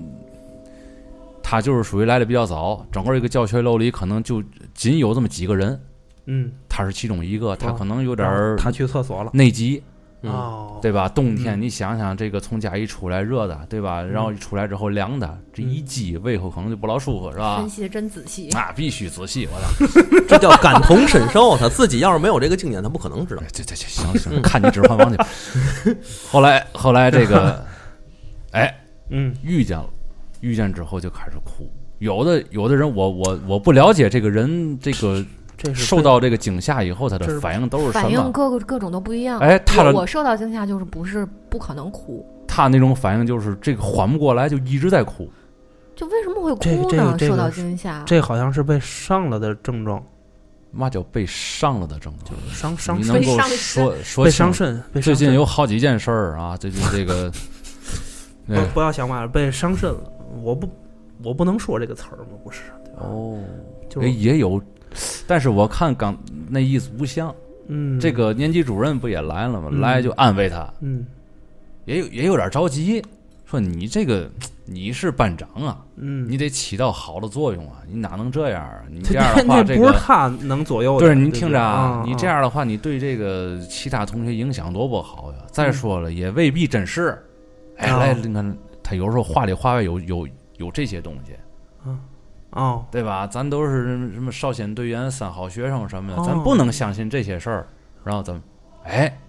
[1.43, 5.79] 他就是属于来的比较早，整个一个教学楼里可能就仅有这么几个人，
[6.25, 7.75] 嗯，他是其中一个，他哦。
[7.77, 11.07] 可能有点儿他去厕所了，内急，嗯，哦，对吧？
[11.07, 14.01] 冬天嗯你想想，这个从家一出来热的，对吧？
[14.01, 17.69] 然后一出来之后凉的，这一积胃口可能就不老舒服，是吧分？
[17.69, 18.49] 析的真仔细。
[18.51, 20.01] 那必须仔细，我操！
[20.27, 21.55] 这叫感同身受。
[21.55, 23.43] 他自己要是没有这个经验，他不可能知道。
[23.53, 25.15] 这这这行行，看你《指环王》
[25.83, 25.97] 去。
[26.29, 27.63] 后来后来这个，
[28.51, 28.75] 哎，
[29.09, 29.87] 嗯遇见了，
[30.41, 31.71] 遇见之后就开始哭。
[31.99, 35.23] 有的有的人我，我我不了解这个人这个
[35.57, 38.31] 这是受到这个惊吓以后，他的反应都是反应什么？
[38.31, 39.39] 各个各种都不一样。
[39.39, 45.27] 哎，他我受到惊吓就是不是不可能哭，他那种反应就是这个缓不过来，就一直在哭。
[45.95, 47.17] 就为什么会这这哭呢？
[47.17, 50.03] 受到这个是惊吓，这好像是被上了的症状，
[50.69, 52.39] 嘛叫被上了的症状？
[52.51, 57.31] 伤伤你能够被上说说被伤肾，最近有好几件事儿啊，最近这个，
[58.47, 60.13] 对不不要想歪了，被伤肾了。
[60.43, 60.69] 我不
[61.23, 62.37] 我不能说这个词儿吗？
[62.43, 62.61] 不是，
[62.97, 63.39] 哦，
[63.89, 64.61] 就也也有，
[65.27, 66.17] 但是我看刚
[66.49, 67.33] 那意思不像。
[67.69, 69.67] 嗯，这个年级主任不也来了吗？
[69.69, 71.05] 嗯来就安慰他，嗯
[71.83, 73.03] 也有也有点着急，
[73.45, 74.29] 说你这个
[74.65, 78.83] 你是班长啊，嗯，你得起到好的作用啊，你哪能这样啊？
[78.89, 81.05] 你这这样的话， 这个不是他能左右的。
[81.05, 85.39] 对，你听着啊，你这样的话，你对这个其他同学影响多不好呀。
[85.51, 87.21] 再说了，也未必真是。
[87.75, 91.33] 哎，啊来，你看他有时候话里话外有有有这些东西，
[92.51, 93.27] 哦，对吧？
[93.27, 93.83] 咱都是
[94.13, 97.67] 什么少先队员、三好学生什么的，哦咱不能相信这些事儿。
[98.03, 98.41] 然后咱们，
[98.83, 99.19] 哎，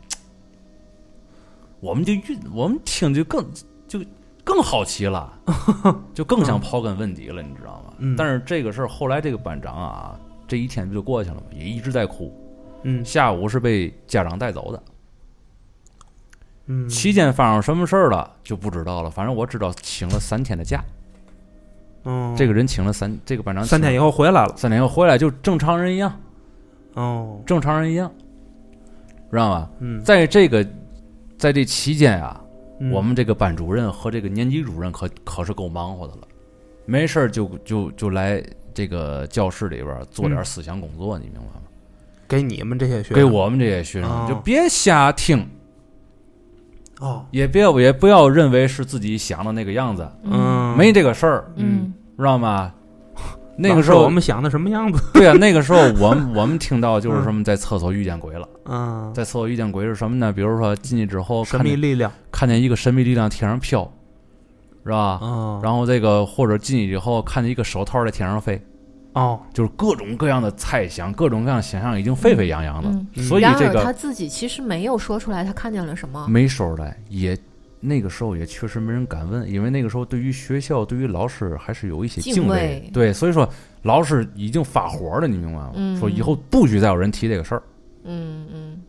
[1.80, 2.22] 我们就越
[2.54, 3.44] 我们听就更
[3.88, 4.00] 就
[4.44, 5.32] 更好奇了，
[6.14, 7.92] 就更想刨根问底了，你知道吗？
[7.98, 11.42] 嗯但是这个事儿后来这个班长啊，这一天不就过去了吗？
[11.52, 12.32] 也一直在哭。
[12.84, 14.82] 嗯下午是被家长带走的，
[16.66, 19.10] 嗯，期间发生什么事儿了就不知道了。
[19.10, 20.84] 反正我知道请了三天的假，
[22.04, 24.54] 哦，这个人请了三，这个班长三天以后，回来了。
[24.56, 26.20] 三天以后回来就正常人一样，
[26.94, 28.10] 哦，正常人一样，
[29.30, 29.70] 知道吧？
[29.80, 30.66] 嗯，在这个
[31.36, 32.40] 在这期间啊，
[32.80, 32.90] 嗯。
[32.90, 36.20] 我们这个班主任和这个年级主任可可是够忙活的了，
[36.86, 40.44] 没事儿就就就来这个教室里边做点嗯。
[40.44, 41.66] 思想工作，你明白吗？
[42.28, 44.26] 给你们这些学生，给我们这些学生，哦。
[44.28, 45.46] 就别瞎听，
[47.00, 51.92] 哦，也别也不要认为是自己想的那个样子，嗯，没这个事儿，嗯。
[52.16, 52.72] 知道吗？
[53.56, 55.00] 那个时候我们想的什么样子？
[55.14, 60.32] 对啊，那个时候我们我们听到就是什么在厕所遇见鬼了，嗯，在厕所遇见鬼是什么呢？
[60.32, 62.10] 比如说进去之后神看见秘力量。
[62.32, 63.88] 看见一个神秘力量天上飘，
[64.84, 65.20] 是吧？
[65.22, 68.60] 嗯，然后这个或者进去以后看见一个手套在天上飞，
[69.18, 73.24] 哦，就是各种各样的猜想，各种各样的想象已经沸沸扬扬的，嗯。
[73.24, 76.26] 所以这个他自己其实没有说出来他看见了什么。
[76.28, 77.36] 没说出来，也
[77.80, 82.88] 那个时候也确实没人敢问，因为那个时候对于学校、对于老师还是有一些敬敬畏。
[82.92, 83.48] 对，所以说
[83.82, 85.72] 老师已经发火了，你明白吗？
[85.74, 87.62] 嗯说以后不许再有人提这个事儿，
[88.04, 88.46] 嗯。
[88.52, 88.82] 嗯。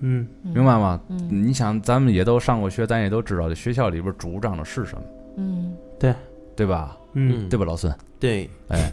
[0.00, 0.28] 嗯。
[0.44, 1.00] 嗯，明白吗？
[1.08, 1.28] 嗯。
[1.30, 5.02] 你想，咱们也都上过学，咱也都知道这学校里边主张的是什么，
[5.36, 5.72] 嗯。
[5.98, 6.14] 对。
[6.54, 6.96] 对吧？
[7.18, 7.90] 嗯，对吧，老孙？
[8.20, 8.92] 对，哎，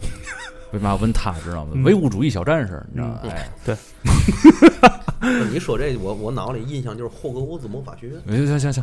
[0.72, 1.72] 为嘛问他知道吗？
[1.74, 3.20] 嗯唯物主义小战士，你知道吗？
[3.24, 3.76] 哎，对，
[5.52, 8.82] 你说这我我脑里印象就是霍格沃兹魔法学院，行行行。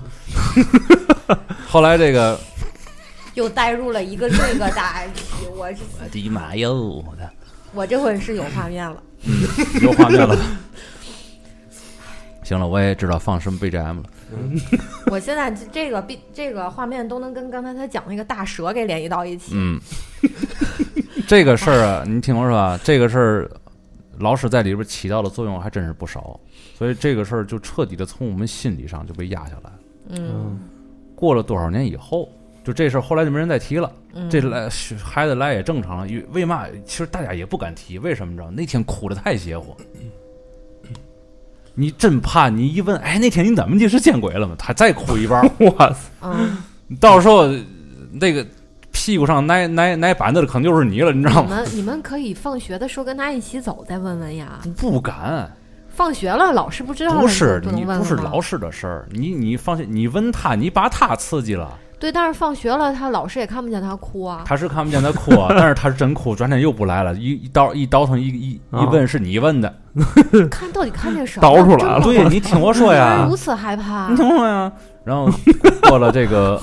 [1.67, 2.39] 后来这个，
[3.33, 5.01] 又带入了一个这个大，
[5.55, 7.27] 我是我的妈哟，我的
[7.73, 9.01] 我这回是有画面了。
[9.81, 10.37] 有画面了。
[12.43, 14.03] 行了，我也知道放什么 BGM 了。
[15.11, 19.51] 我现在这这个 B 这个画面都能跟刚才他讲那个大蛇给联系到一起。
[19.55, 19.79] 嗯，
[21.27, 23.51] 这个事儿啊， 你听我说啊，这个事儿，
[24.19, 26.39] 老师在里边起到的作用还真是不少，
[26.77, 29.79] 所以这个事儿就彻底的从我们心理上就被压下来了。
[30.09, 30.59] 嗯
[31.15, 32.27] 过了多少年以后，
[32.63, 33.91] 就这事儿后来就没人再提了。
[34.13, 34.67] 嗯，这来
[35.03, 36.65] 孩子来也正常了，因为为嘛？
[36.83, 38.31] 其实大家也不敢提，为什么？
[38.31, 39.77] 你知道那天哭的太邪乎，
[41.73, 43.87] 你真怕你一问，哎，那天你怎么的？
[43.87, 44.55] 是见鬼了吗？
[44.57, 46.57] 他再哭一半儿， 哇塞，嗯，
[46.99, 47.47] 到时候
[48.11, 48.45] 那个
[48.91, 51.49] 屁股上挨挨挨板子的可能就是你了，你知道吗？
[51.49, 54.59] 你们你们可以放学的时候跟他一起走，再问问呀。
[54.77, 55.49] 不敢，
[55.89, 64.41] 放学了，老师不知道了，不是你不能问了吗不是老师的事儿，你你放心，你问他，你把他刺激了，对，但是放学了，他老师也看不见他哭啊。
[64.43, 69.71] 他是看不见他哭，啊，但是他是真哭，转天又不来了，一一倒一倒腾一一一啊问是你问的，
[70.49, 71.41] 看到底看见什么？
[71.47, 74.15] 倒出来了对你听我说呀， 如此害怕你。
[74.15, 74.71] 听我说呀。
[75.03, 75.29] 然后
[75.87, 76.59] 过了这个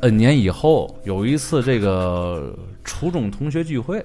[0.00, 4.02] N 年以后，有一次这个初中同学聚会，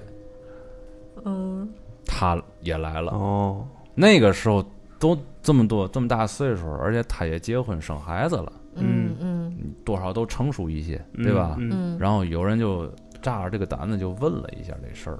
[1.24, 1.66] 嗯
[2.06, 3.12] 他也来了。
[3.12, 4.62] 哦，那个时候
[4.98, 8.52] 都这么多这么大岁数，而且他也结婚生孩子了，
[8.84, 9.52] 嗯嗯
[9.84, 11.56] 多少都成熟一些，嗯对吧？
[11.58, 12.90] 嗯嗯，然后有人就
[13.22, 15.18] 炸着这个胆子就问了一下这事儿，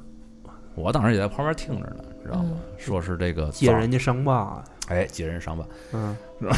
[0.75, 2.51] 我当时也在旁边听着呢，知道吗？
[2.53, 6.17] 嗯说是这个揭人家伤疤，哎揭人伤疤，嗯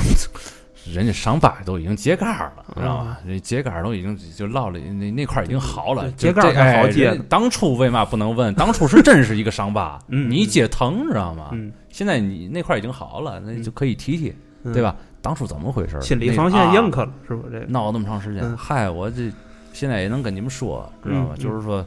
[0.92, 3.18] 人家伤疤都已经揭盖儿了，嗯知道吗？
[3.26, 8.52] 人揭盖儿都已经就落了，那那块已经好了，揭盖才好揭当初为嘛不能问？
[8.56, 11.50] 当初是真是一个伤疤，嗯你揭疼，知道吗？
[11.52, 14.96] 嗯，现在你那块已经好了，那就可以提提，嗯对吧？
[15.20, 16.00] 当初怎么回事？
[16.00, 17.66] 心理防线硬啊可了，是不是这个？
[17.66, 19.32] 闹那么长时间，嗯嗨，我这
[19.72, 21.30] 现在也能跟你们说，知道吗？
[21.36, 21.84] 嗯就是说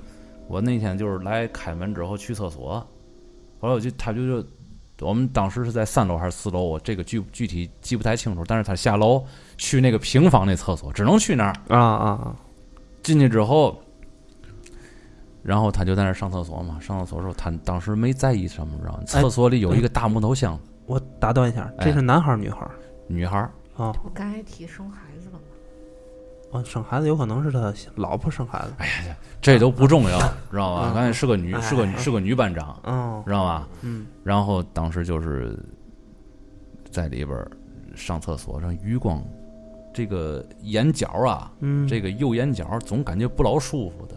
[0.48, 2.86] 我那天就是来开门之后去厕所，
[3.60, 4.48] 后来我就他就就
[5.02, 9.24] 我们当时是在三楼还是四楼，我这个具具体记不太清楚，但是他下楼
[9.58, 11.54] 去那个平房那厕所，只能去那儿。
[11.70, 12.36] 啊啊啊！
[13.02, 13.82] 进去之后，
[15.42, 19.00] 然后他就在那儿上厕所嘛，上厕所的时候他当时没在意什么，知道吗？
[19.14, 22.72] 哎厕所里有一个大木头箱子，我打断一下，哎这是男孩儿女孩儿
[23.12, 23.52] 女孩儿。
[23.78, 23.94] 啊？
[24.04, 25.40] 我刚才提生孩子了吗？
[26.52, 28.74] 哦，生孩子有可能是他老婆生孩子。
[28.78, 30.20] 哎呀这都不重要，
[30.52, 30.92] 知道吧？
[30.92, 33.68] 嗯刚才是个女，是个哎是个女班长，哦，知道吧？
[33.82, 35.58] 嗯然后当时就是
[36.92, 37.48] 在里边
[37.96, 39.24] 上厕所，上余光，
[39.94, 44.16] 这个眼角啊，嗯，这个右眼角总感觉不老舒服的。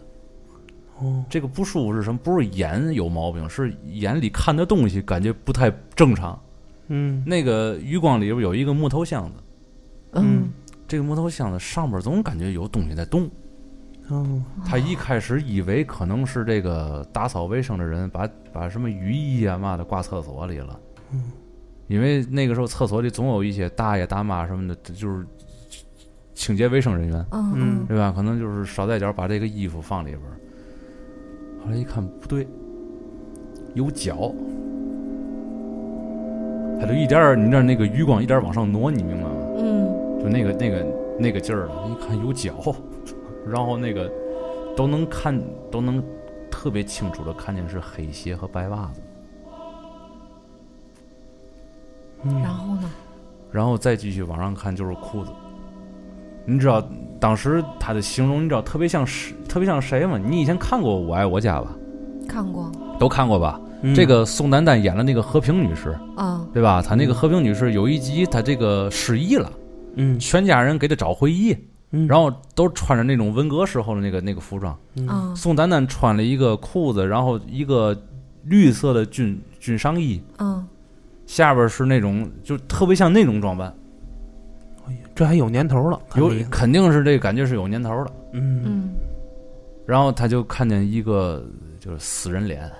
[0.99, 2.19] 哦这个不舒服是什么？
[2.21, 6.37] 不是眼有毛病，是眼里看的东西感觉不太正常。
[6.87, 7.23] 嗯。
[7.25, 9.33] 那个余光里边有一个木头箱子，
[10.13, 10.49] 嗯。
[10.87, 13.29] 这个木头箱子上边总感觉有东西在动。
[14.09, 14.43] 哦。
[14.65, 20.79] 他一开始以为可能是这个打扫卫生的人把把什么雨衣啊嘛的挂厕所里了，
[21.11, 21.23] 嗯。
[21.87, 25.25] 因为那个时候厕所里总有一些大爷大妈什么的，就是
[26.33, 27.85] 清洁卫生人员，嗯嗯。
[27.87, 28.11] 对吧？
[28.15, 30.21] 可能就是捎带脚把这个衣服放里边。
[31.63, 32.47] 后来一看不对，
[33.73, 34.31] 有脚，
[36.79, 39.29] 他就一点儿，你知道那个余光一点儿往上挪，你明白吗？
[39.57, 39.85] 嗯
[40.21, 40.85] 就那个那个
[41.19, 42.53] 那个劲儿了，一看有脚，
[43.47, 44.11] 然后那个
[44.75, 45.39] 都能看
[45.71, 46.03] 都能
[46.49, 49.01] 特别清楚的看见是黑鞋和白袜子，
[52.23, 52.89] 嗯，然后呢？
[53.51, 55.31] 然后再继续往上看就是裤子。
[56.47, 56.83] 你知道
[57.19, 60.17] 当时他的形容，你知道特别像是特别像谁吗？
[60.17, 61.71] 你以前看过《我爱我家》吧？
[62.27, 63.59] 看过，都看过吧？
[63.85, 66.47] 嗯这个宋丹丹演了那个和平女士，嗯。
[66.53, 66.81] 对吧？
[66.81, 69.51] 她那个和平女士有一集她这个失忆了，
[69.95, 70.17] 嗯。
[70.19, 71.55] 全家人给她找回忆，
[71.91, 74.77] 嗯，然后都穿着那种文革时候的那个那个服装。
[74.95, 75.35] 嗯嗯。
[75.35, 77.95] 宋丹丹穿了一个裤子，然后一个
[78.43, 80.65] 绿色的军军上衣，嗯，
[81.25, 83.73] 下边是那种就特别像那种装扮，
[85.13, 88.11] 这还有年头了，看有肯定是这个感觉是有年头了。
[88.33, 88.61] 嗯。
[88.63, 88.89] 嗯。
[89.85, 91.45] 然后他就看见一个
[91.79, 92.71] 就是死人脸，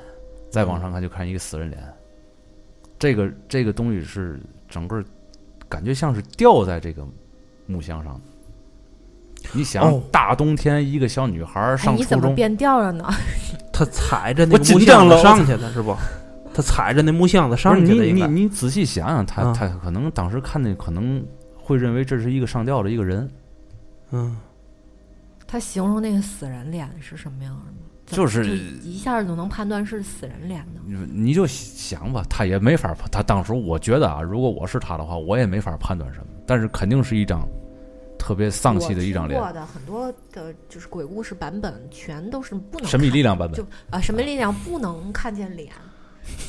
[0.56, 1.84] 再往上看就看一个死人脸，
[2.98, 4.40] 这个这个东西是
[4.70, 5.04] 整个
[5.68, 7.06] 感觉像是吊在这个
[7.66, 8.22] 木箱上的。
[9.52, 13.06] 你想哦，大冬天一个小女孩上初中，你怎么变吊了呢？
[13.74, 15.94] 她踩着那木箱子上去的是不？
[16.54, 21.22] 她踩着那木箱子上去你的，你你仔细想想，他啊他可能当时看那可能
[21.58, 23.30] 会认为这是一个上吊的一个人，
[24.12, 24.38] 嗯
[25.46, 27.78] 他形容那个死人脸是什么样的吗？
[28.06, 30.82] 就是一下就能判断是死人脸的？
[30.86, 37.48] 你你就想吧，他也没法，他当时我觉得啊，如果我是他的话，我也没法判断什么，但是肯定是一张
[38.20, 43.68] 特别丧气的一张脸过的很多的就是鬼故事版本，全都是不能神秘力量版本就。
[43.90, 45.72] 啊，神秘力量不能看见脸，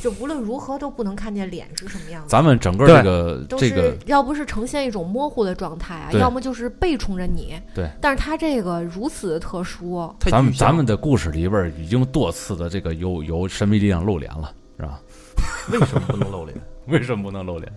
[0.01, 2.29] 就无论如何都不能看见脸是什么样子。
[2.29, 7.61] 咱们整个这个都是这个要不是呈现一种模糊的状态啊，要么就是背冲着你。
[7.75, 15.01] 对，但是他这个如此的特殊，太咱们咱们的故事里边已经多次的这个有有神秘力量露脸了，是吧？
[15.73, 16.57] 为什么不能露脸？
[16.87, 17.73] 为什么不能露脸？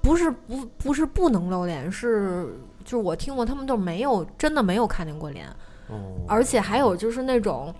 [0.00, 2.46] 不是不不是不能露脸，是
[2.84, 5.46] 就是我听过他们都没有真的没有看见过脸，
[5.88, 7.74] 哦，而且还有就是那种。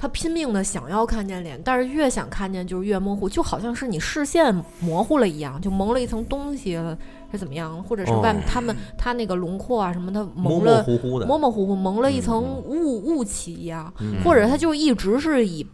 [0.00, 6.96] 他拼命的想要看见脸，但是越想看见就是越模糊，就好像是你视线模糊了一样，就蒙了一层东西了，
[7.30, 7.82] 是怎么样？
[7.84, 15.66] 或者是外他们他那个轮廓啊什么，他模模蒙了糊糊的，模模糊糊蒙了一层嗯雾雾气一样，嗯或者他就一直是以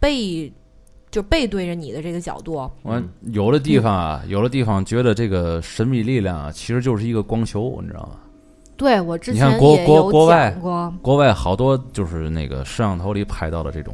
[0.00, 0.52] 背
[1.08, 8.16] 就背对着你的这个角度，我嗯有的地方啊，有的地方觉得这个神秘力量啊，其实就是一个光球，你知道吗？
[8.78, 13.92] 对我之你看前国国也有国外讲过，国外好多就是那个摄像头里拍到的这种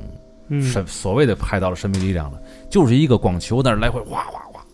[0.49, 2.39] 嗯神所谓的拍到了神秘力量了，
[2.71, 4.65] 就是一个光球，但是来回哗哗哗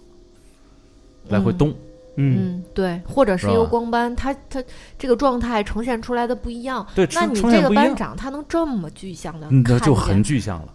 [1.29, 1.71] 来回动。
[1.71, 1.77] 嗯
[2.17, 4.63] 嗯，对，或者是一个光斑，它它
[4.99, 6.85] 这个状态呈现出来的不一样。
[6.93, 10.75] 对，那你这个班长他能这么具象的那就很具象了。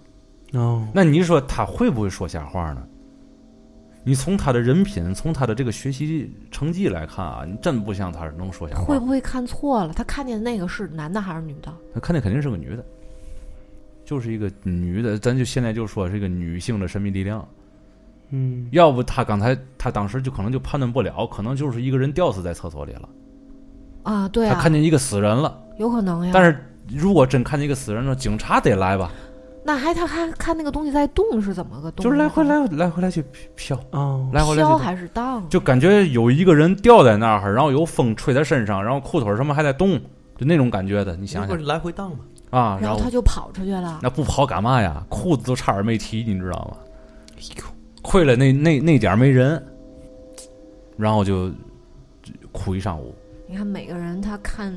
[0.53, 2.81] 哦那你说他会不会说瞎话呢？
[4.05, 8.99] 你从他的人品，从他的这个学习成绩来看啊，你真不像他是能说瞎话会。
[8.99, 9.91] 不会看错了？
[9.91, 11.73] 他看见那个是男的还是女的？
[11.93, 12.85] 他看见肯定是个女的，
[14.05, 17.45] 就是一个女的，咱就现在就说是一个女性的神秘力量。
[18.29, 23.09] 嗯要不他刚才他当时就可能就判断不了，可能就是一个人吊死在厕所里了，
[24.03, 25.59] 啊，对啊，他看见一个死人了。
[25.77, 26.31] 有可能呀。
[26.33, 29.11] 但是如果真看见一个死人了，警察得来吧，
[29.67, 32.03] 那还他还看那个东西在动是怎么个动？
[32.03, 33.25] 就是来回来来回来去
[33.55, 35.43] 飘，啊来回来去，飘还是荡？
[35.49, 39.99] 就感觉有一个人吊在那儿，然后有风吹在身上，然后裤腿什么还在动，
[40.37, 41.15] 就那种感觉的。
[41.15, 42.19] 你想想来回荡嘛？
[42.51, 44.01] 啊，后然后他就跑出去了。
[44.03, 45.03] 那不跑干嘛呀？
[45.09, 46.77] 裤子都差点没提，你知道吗？
[48.03, 49.61] 亏了那那那点儿没人，
[50.95, 51.49] 然后就
[52.21, 53.15] 就哭一上午。
[53.47, 54.71] 你看每个人他看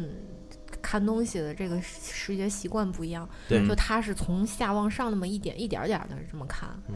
[0.89, 6.69] 看东西的这个视觉习惯不一样，对就他是从下往上那么一点一点点的这么看。
[6.89, 6.95] 嗯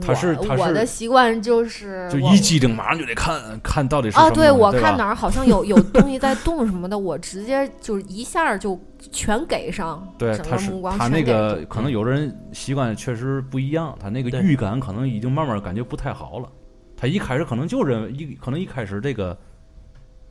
[0.00, 4.28] 他是他是我我的习惯就是就一激灵马上就得看看到底是啊。
[4.28, 8.76] 对我看哪儿好像有 有东西在动什么的，我直接就一下就
[9.12, 16.48] 全给上， 对，他是个目光他那全给住个可能有的人习惯确实不一样，他那个预感可能已经慢慢感觉不太好了。
[16.96, 19.38] 他一开始可能就认为一可能一开始这个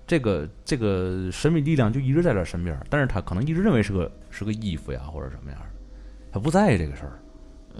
[0.05, 5.65] 这个这个神秘力量就一直在他身边，但是他可能一直认为是个是个衣服呀或者什么样的，
[6.31, 7.19] 他不在意这个事儿。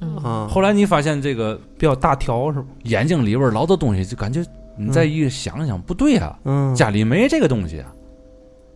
[0.01, 2.67] 嗯啊，后来你发现这个比较大条是吧？
[2.84, 4.43] 眼睛里边老多东西，就感觉
[4.76, 7.93] 你再一想想不对啊、嗯，家里没这个东西啊。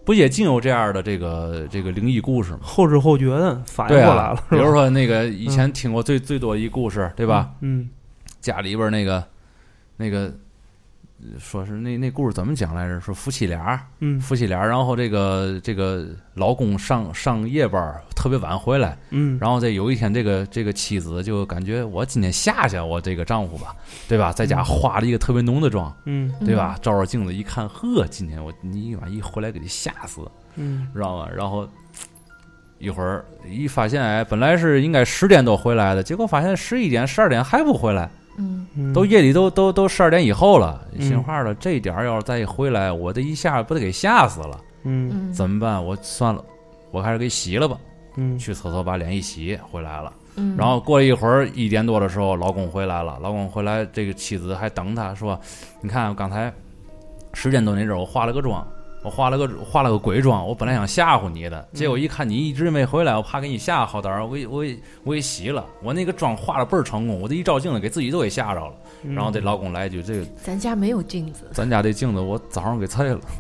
[0.06, 2.60] 不也尽有这样的这个这个灵异故事吗？
[2.62, 4.48] 后知后觉的反应过来了，，是吧？
[4.52, 7.52] 比如说那个以前听过最最多一故事，对吧？
[7.62, 7.90] 嗯
[8.40, 9.22] 家里边那个
[9.98, 10.32] 那个呃
[11.40, 13.00] 说是那那故事怎么讲来着？
[13.02, 16.06] 说夫妻俩，嗯夫妻俩，然后这个这个
[16.36, 23.76] 老公上上夜班特别晚回来，嗯，然后这有一天这个这个妻子就感觉我今天吓吓我这个丈夫吧，
[24.08, 24.32] 对吧？
[24.32, 26.78] 在家化了一个特别浓的妆，嗯对吧？
[26.82, 30.22] 照照镜子一看，呵，今天我你妈一回来给你吓死，
[30.56, 31.28] 嗯知道吗？
[31.36, 31.68] 然后
[32.78, 38.08] 一会儿一发现，哎，本来是应该十点多回来的，结果发现十一点、十二点还不回来，
[38.38, 40.82] 嗯嗯，都夜里都都都十二点以后了。
[40.94, 44.60] 嗯心话了，这点儿要是再一回来，我这一下不得给吓死了？
[44.84, 45.84] 嗯嗯，怎么办？
[45.84, 46.44] 我算了，
[46.92, 47.78] 我还是给洗了吧。
[48.16, 50.12] 嗯去厕所把脸一洗，回来了。
[50.36, 55.40] 嗯，然后过了一会儿一点多的时候，老公回来了，老公回来，这个妻子还等他说
[55.82, 56.52] ：“你看刚才
[57.34, 58.66] 十点多那阵儿，我化了个妆。”
[59.08, 68.74] 我化了个化了个鬼妆，我本来想吓唬你的，结果一看你一直没回来，我怕给你吓好胆儿，我给我给我给洗了，我那个妆化的倍儿成功，我这一照镜子给自己都给吓着了。
[69.04, 73.22] 嗯然后这老公来一句：“这个咱家没有镜子，咱家这镜子我早上给拆了。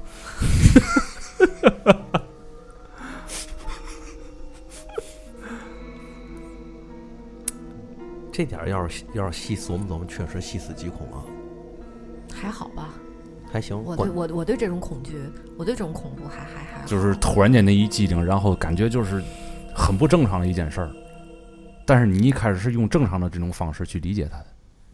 [8.31, 11.19] 这点要是要是细琢磨琢磨，确实细思极恐啊，
[12.33, 12.93] 还好吧？
[13.51, 13.81] 还行。
[13.83, 15.17] 我对我我对这种恐惧，
[15.57, 19.23] 我对这种恐怖还还还就是突然间那一激灵，然后感觉就是
[19.73, 20.91] 很不正常的一件事儿。
[21.85, 24.45] 但是你一开始是用正常的这种方式去理解它的，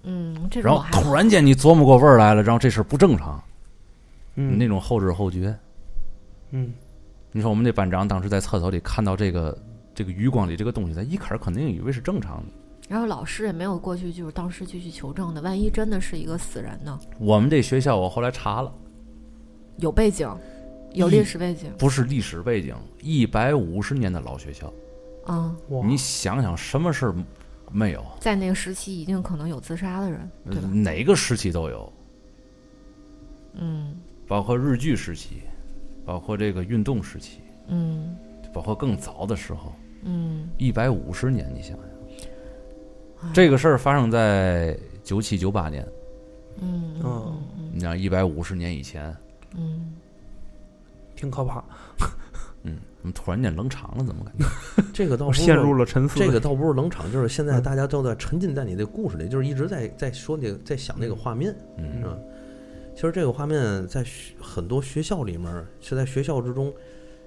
[0.03, 3.43] 嗯，这种然后突然间你琢磨过味儿来了，然后这事儿不正常，
[4.35, 5.55] 嗯那种后知后觉。
[6.51, 6.71] 嗯
[7.31, 9.57] 你说我们那班长当时在厕所里看到这个
[9.95, 12.53] 这个余光里这个东西，他一开始肯定以为是正常的。
[12.89, 16.99] 然后老师也没有过去，就是当时就去求证的，万一真的是一个死人呢？
[17.19, 18.73] 我们这学校我后来查了，
[19.77, 20.29] 有背景，
[20.93, 24.71] 有历史背景，不是历史背景，一百五十年的老学校。
[25.27, 25.55] 嗯，
[25.85, 27.15] 你想想什么事儿
[27.71, 28.03] 没有？
[28.19, 30.67] 在那个时期一定可能有自杀的人，对吧？
[30.67, 31.93] 哪个时期都有，
[33.53, 33.95] 嗯。
[34.27, 35.41] 包括日据时期，
[36.05, 38.15] 包括这个运动时期，嗯。
[38.53, 39.73] 包括更早的时候，
[40.03, 41.89] 嗯，一百五十年，你想想，哎
[43.31, 45.87] 这个事儿发生在九七九八年，
[46.61, 47.37] 嗯
[47.73, 49.15] 你想一百五十年以前，
[49.55, 49.93] 嗯
[51.15, 51.63] 挺可怕，
[52.63, 54.03] 嗯，怎么突然间冷场了？
[54.03, 54.83] 怎么感觉？
[54.93, 56.19] 这个倒不是陷入了沉思。
[56.19, 62.17] 这个倒不是冷场，就是现在嗯大家都在沉浸在你的故事里，就是一直在在说那个在想那个画面，嗯是吧？
[62.95, 66.71] 其实这个画面在学很多学校里面，是在学校之中，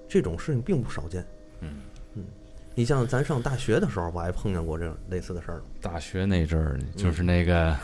[0.07, 1.27] 这种事情并不少见。
[1.61, 1.77] 嗯嗯，
[2.79, 7.75] 你像咱上大学的时候，我还碰见过这种类似的事儿大学那阵儿就是那个，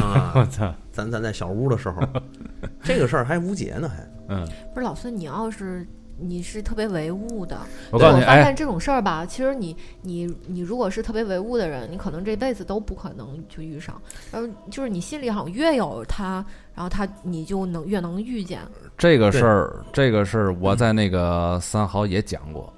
[0.00, 0.32] 啊。
[0.40, 2.02] 我操，咱咱在小屋的时候，
[2.82, 5.86] 这个事儿还无解呢，还嗯，不是老孙，你要是
[6.16, 14.00] 你是特别唯物的，我告诉你，哎发现，这种事儿吧，其实你你你如果是特别唯物的人，你可能这辈子都不可能就遇上。
[14.32, 16.42] 然后就是你心里好像越有他，
[16.74, 18.60] 然后他你就能越能遇见。
[18.96, 22.72] 这个事儿，这个事儿我在那个三好也讲过，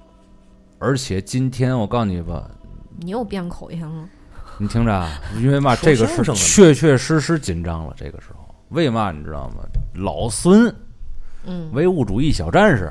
[0.81, 2.51] 而且今天我告诉你吧，
[2.99, 4.09] 你又变口音了，
[4.59, 7.95] 你听着啊， 因为嘛，这个是确确实实紧张了。
[7.97, 9.63] 这个时候，为嘛你知道吗？
[9.95, 10.75] 老孙
[11.45, 12.91] 嗯，唯物主义小战士，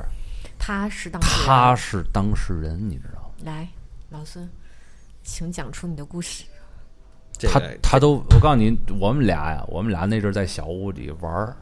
[0.58, 1.46] 他是当事人。
[1.46, 3.28] 他是当事人，你知道吗？
[3.44, 3.68] 来，
[4.10, 4.48] 老孙，
[5.24, 6.44] 请讲出你的故事。
[7.42, 11.56] 他他都，我告诉你，我们俩呀，我们俩那阵儿在小屋里玩儿，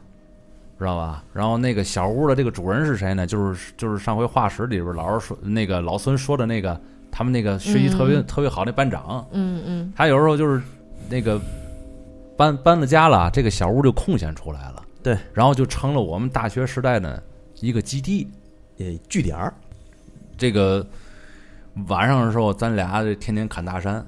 [0.79, 1.23] 知道吧？
[1.33, 3.27] 然后那个小屋的这个主人是谁呢？
[3.27, 6.79] 就是就是上回画室里边老师说那个老孙说的那个，
[7.11, 10.61] 他们那个学习特别、嗯特别好那班长，嗯嗯他有时候就是
[11.09, 11.39] 那个
[12.37, 17.21] 搬搬了家了，这个小屋就空闲出来了，对，然后就成了我们大学时代的
[17.59, 18.27] 一个基地。
[18.77, 19.53] 呃据点儿，
[20.37, 20.87] 这个
[21.87, 24.05] 晚上的时候，咱俩就天天砍大山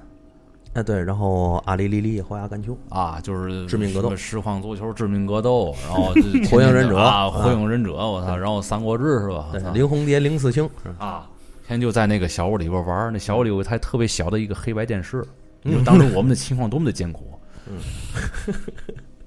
[0.74, 6.14] 哎对，然后阿里里里后牙干球，啊，就是致命格斗什么实况足球、致命格斗，然后
[6.50, 9.50] 火影忍者啊，啊火影忍者，我操，然后三国志是吧？
[9.54, 10.64] 我对，林红蝶、林四清，
[10.98, 11.28] 啊，
[11.68, 15.22] 天天就在那个小屋里边玩儿，那小屋里有一台特别小的一个黑白电视，
[15.64, 17.34] 嗯你说当时 我们的情况多么的艰苦，
[17.68, 17.78] 嗯，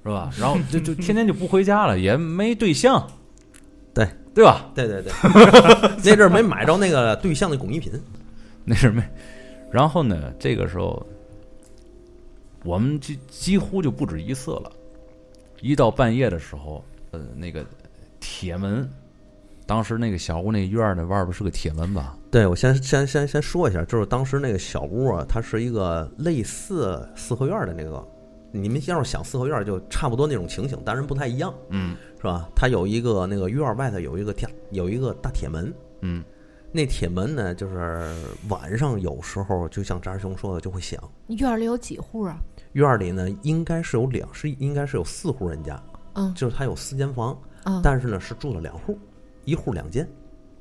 [0.02, 0.30] 是吧？
[0.38, 3.06] 然后就就天天就不回家了，也没对象，
[3.92, 4.64] 对对吧？
[4.74, 5.12] 对对对，
[6.02, 7.92] 那阵儿没买着那个对象的工艺品，
[8.64, 9.02] 那是没。
[9.70, 11.04] 然后呢，这个时候
[12.64, 14.72] 我们几几乎就不止一次了。
[15.60, 17.64] 一到半夜的时候，呃，那个
[18.18, 18.90] 铁门，
[19.66, 22.18] 当时那个小屋那院儿那外边是个铁门吧？
[22.30, 28.06] 对，我先先先先说一下，就是当时那个小屋啊，它是一个类似四合院的那个，
[28.50, 32.48] 你们要是想四合院，就差不多那种情形，当然不太一样，嗯是吧？
[32.54, 36.24] 它有一个那个院儿外头有一个铁有一个大铁门，嗯
[36.76, 38.12] 那铁门呢，就是
[38.48, 41.00] 晚上有时候就像扎兄说的就会响。
[41.28, 42.36] 院儿里有几户啊？
[42.72, 45.80] 院儿里呢，应该是有两是应该是有四户人家，
[46.14, 48.98] 嗯就是他有四间房，嗯，但是呢是住了两户，
[49.44, 50.04] 一户两间，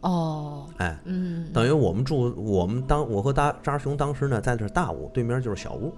[0.01, 5.91] 哦，哎，嗯，等于我们住，我们当我和大扎兄当时呢，在这大屋，对面就是小屋，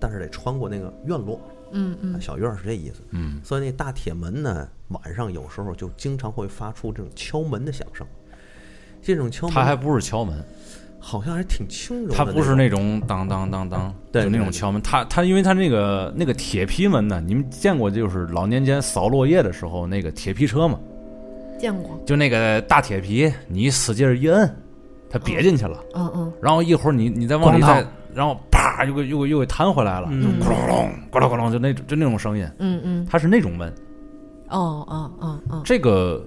[0.00, 3.00] 但是得穿过那个院落，嗯嗯小院儿是这意思。
[3.10, 8.04] 嗯，所以那大铁门呢，晚上有时候就经常会发出这种敲门的响声。
[9.02, 10.36] 这种敲门，他还不是敲门，
[10.98, 14.80] 好像还挺轻柔的种，他不是那种当当当当，对就那种敲门。
[14.82, 20.78] 他他因为他那个那个铁皮门呢，你们见过就是老年间扫落叶的时候那个铁皮车吗？
[21.58, 24.48] 见过，就那个大铁皮，你使劲儿一摁，
[25.10, 25.78] 它瘪进去了。
[25.94, 30.40] 嗯嗯然后一会儿你你再往里再然后啪又给又给又给弹回来了，嗯。
[30.40, 33.72] 咕隆隆咕隆咕隆，就那种就那种声音，嗯嗯，它是那种门。
[34.48, 36.26] 哦哦哦哦，这个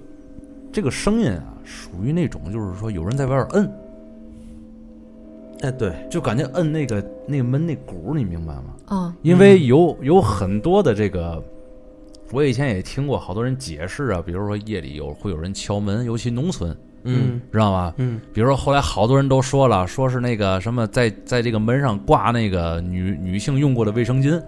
[0.72, 3.72] 这个声音啊，属于那种就是说有人在外边摁，
[5.62, 8.64] 哎，对，就感觉摁那个那个门那鼓，你明白吗？
[8.90, 11.42] 嗯因为有有很多的这个，
[12.32, 17.94] 我以前也听过好多人解释啊，比如说夜里有会有人敲门，尤其农村，嗯，知道吗？
[17.96, 24.38] 嗯比如说后来好多人都说了，说是那个什么在在这个门上挂那个女女性用过的卫生巾，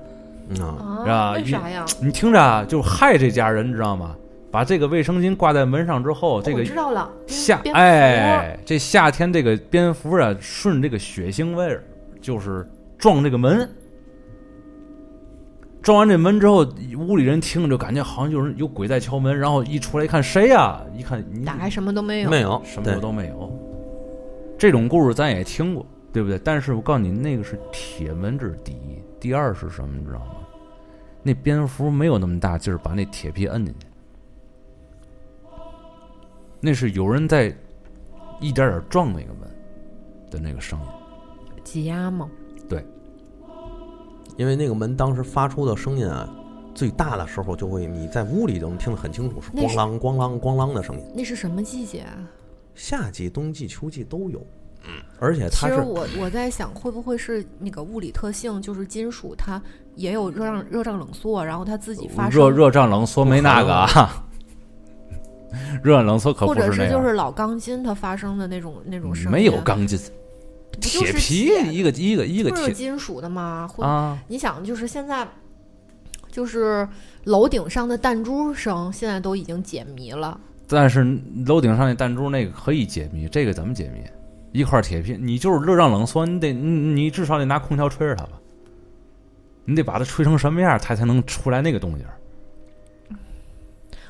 [0.51, 1.87] 嗯啊，是吧啊，为啥呀？
[2.03, 4.15] 你听着啊，就害这家人，知道吗？
[4.51, 11.85] 把这个卫生巾挂在门上之后，这个知道了，夏哎，这夏天这个蝙蝠啊，顺这个血腥味儿，
[12.21, 12.67] 就是
[12.97, 13.69] 撞这个门。
[15.83, 16.67] 撞完这门之后，
[16.97, 23.53] 屋里人听着就感觉好像有人有鬼在敲门，然后一出来一看谁呀、一看你打开什么都没有，没有，什么都没有。
[24.59, 26.39] 这种故事咱也听过，对不对？
[26.39, 29.01] 但是我告诉你，那个是铁门，这是第一。
[29.21, 29.95] 第二是什么？
[29.97, 30.37] 你知道吗？
[31.23, 33.87] 那蝙蝠没有那么大劲儿把那铁皮摁进去，
[36.61, 37.55] 那是有人在
[38.41, 39.49] 一点点撞那个门
[40.31, 40.87] 的那个声音。
[41.65, 42.31] 挤压吗？
[42.69, 42.85] 对
[44.37, 46.29] 因为那个门当时发出的声音啊，
[46.75, 51.03] 最大的时候就会你在屋里都能听得很清楚，是那是咣啷咣啷咣啷的声音。
[51.15, 52.13] 那是什么季节啊？
[52.75, 54.47] 夏季、冬季、秋季都有，
[54.85, 59.61] 嗯，而且其它是实我我在想，会不会是那个物理特性，就是金属它
[59.95, 64.27] 也有热胀热胀冷缩，然后它自己发生热热胀冷缩没那个啊，
[65.83, 66.75] 热胀冷缩可不是那样。
[66.75, 69.99] 是就是老钢筋它发生的那种那种声音，没有钢筋，
[70.81, 73.69] 铁皮铁一个一个一个金属的吗？
[73.69, 75.27] 或啊，你想，就是现在，
[76.31, 76.87] 就是
[77.25, 80.39] 楼顶上的弹珠声，现在都已经解谜了。
[80.69, 81.05] 但是
[81.47, 84.01] 楼顶上那弹珠那个可以解谜，这个怎么解谜？
[84.53, 86.69] 一块铁皮，你就是热胀冷缩，你得你
[87.03, 88.33] 你至少得拿空调吹着它吧，
[89.65, 92.19] 你得把它吹成什么样，它才能出来那个动静儿。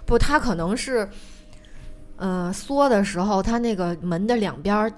[0.06, 1.06] 不，它可能是，
[2.16, 4.92] 呃，缩的时候，它那个门的两边儿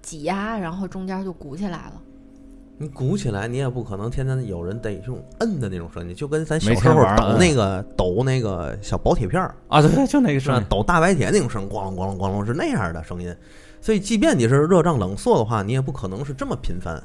[0.00, 2.00] 挤压，然后中间就鼓起来了。
[2.76, 10.64] 你鼓起来，你也不可能天天有人得用摁的那种声音，就跟咱小时候抖那个抖那个小薄铁片儿，啊，对对，就那个声音？。
[10.68, 13.34] 抖大白铁那种声，咣啷咣啷咣啷是那样的声音。
[13.80, 17.02] 所以，即便你是热胀冷缩的话，你也不可能是这么频繁。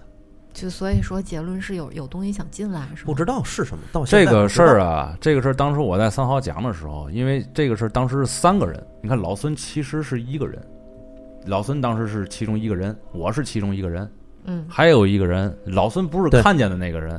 [0.60, 3.06] 就所以说，结论是有有东西想进来，是吗？
[3.06, 10.62] 不知道是什么，到现这个事儿啊，这个事儿当时我在三好讲的时候，因为这个事儿当时是三个人，你看老孙其实是一个人，
[11.46, 14.12] 老孙当时是其中一个人，我是其中一个人，
[14.44, 17.16] 嗯还有一个人，老孙不是看见的那个人，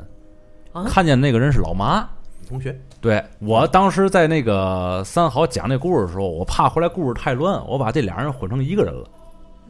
[0.72, 2.06] 啊看见的那个人是老妈。
[2.48, 9.08] 同学，对我当时在那个三好讲那故事的时候，我怕回来故事太乱，我把这俩人混成一个人了。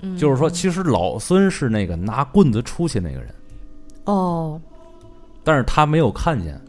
[0.00, 3.28] 嗯，就是说，其实老孙是那个拿棍子出去那个人，
[4.10, 4.60] 哦，
[5.44, 6.60] 但是他没有看见。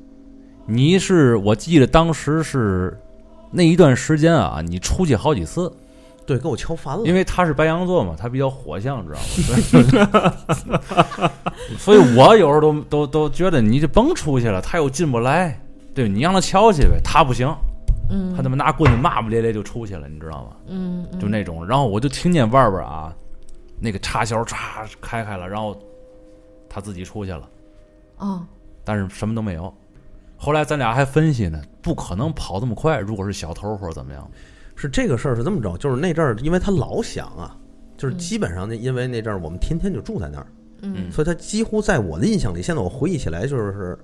[0.67, 2.97] 你是我记得当时是
[3.49, 5.71] 那一段时间啊，你出去好几次，
[6.25, 7.03] 对，给我敲烦了。
[7.05, 9.19] 因为他是白羊座嘛，他比较火象，知道
[10.69, 11.31] 吗？
[11.77, 15.59] 所以我有时候都都都觉得你就甭出去了，他又进不来，
[15.95, 17.53] 对你让他敲去呗，他不行，
[18.11, 20.51] 嗯，他他妈拿棍子骂骂咧咧就出去了，你知道吗？
[20.67, 23.13] 嗯，嗯就那种，然后我就听见外边啊，
[23.79, 24.55] 那个插销唰
[25.01, 25.75] 开开了，然后
[26.73, 27.49] 他自己出去了，
[28.15, 28.45] 哦，
[28.85, 29.73] 但是什么都没有。
[30.37, 34.31] 后来咱俩还分析呢，不可能跑这么快，如果是小偷或者怎么样，
[34.75, 37.57] 是这个事儿是这么着，就是那阵儿，因为他老想啊，
[37.97, 40.47] 就是嗯基本上那因为那阵儿我们天天就住在那儿，
[40.81, 43.99] 嗯所以他几乎在我的印象里，现在我回忆起来就是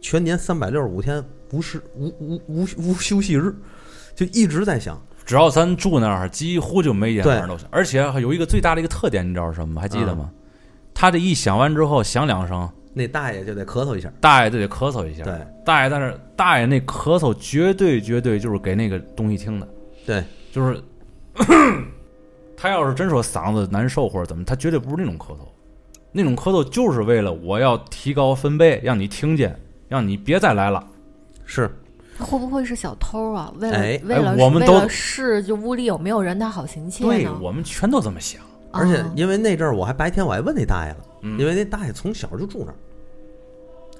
[0.00, 3.52] 全年三百六十五天无时无无无无休息日，
[4.14, 4.96] 就一直在想。
[5.26, 7.68] 只要咱住那儿，几乎就每天对晚上都响。
[7.70, 9.82] 而且还有一个最大的一个特点，你知道是什么吗？
[9.82, 10.30] 还记得吗？
[10.32, 10.38] 嗯
[11.02, 15.24] 他这一响完之后，响两声，那大爷就得咳嗽一下，大爷就得咳嗽一下。
[15.24, 15.34] 对
[15.64, 19.66] 大爷在那儿，大爷那咳嗽绝对绝对就是给那个东西听的。
[20.06, 20.22] 对，
[20.52, 20.80] 就是
[22.56, 25.38] 他要是真说嗓子难受或者怎么，他绝对不是那种咳嗽，
[26.12, 30.86] 那种咳嗽就是为了我要提高分贝，让你听见，让你别再来了。
[31.44, 31.68] 是
[32.16, 33.52] 会不会是小偷啊？
[33.56, 37.28] 为了、哎为了、哎我们都为了试就屋里有没有人，他好行窃对？
[37.40, 38.40] 我们全都这么想。
[38.72, 42.76] 而且哦因为那阵儿我还白天我还问那大爷了，嗯因为那大爷从小就住那儿，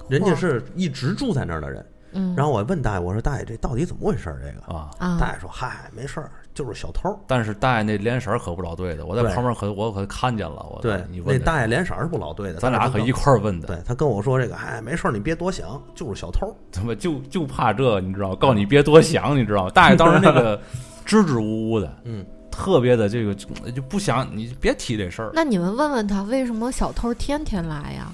[0.08, 1.84] 人家是一直住在那儿的人。
[2.14, 4.38] 嗯，然后我问大爷，我说大爷这到底怎么回事儿？
[4.44, 7.08] 这个啊，啊，大爷说嗨，没事儿，就是小偷。
[7.26, 10.66] 但是大爷那脸色儿可不老对的，我在旁边可我可看见了。
[10.70, 16.54] 我对你，问那大爷脸色儿是不老对的，咱俩可一块儿问的，对他跟我说这个，哎，没事儿，你别多想，就是小偷。
[16.70, 18.36] 怎么就就怕这，你知道？
[18.36, 19.70] 告诉你别多想，你知道？
[19.70, 20.60] 大爷当时那个
[21.06, 25.32] 支支吾吾的，嗯，特别的这个就就不想你别提这事儿。
[25.34, 28.12] 那你们问问他，为什么小偷天天来呀？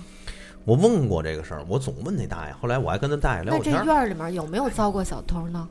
[0.64, 5.68] 我问过这个事儿，我总问那大爷，后来我还跟他大爷聊过天儿，这院儿里面有没有遭过小偷呢？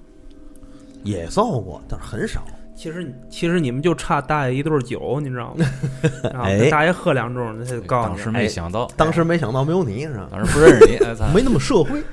[1.03, 2.43] 也遭过，但是很少。
[2.75, 5.65] 其实其实你们就差大爷一顿酒，你知道吗？
[6.31, 10.27] 然后哎大爷喝两盅，他就告诉你当时没想到，当时没想到没有你是吧？
[10.31, 12.03] 当时不认识你，哎没那么社会。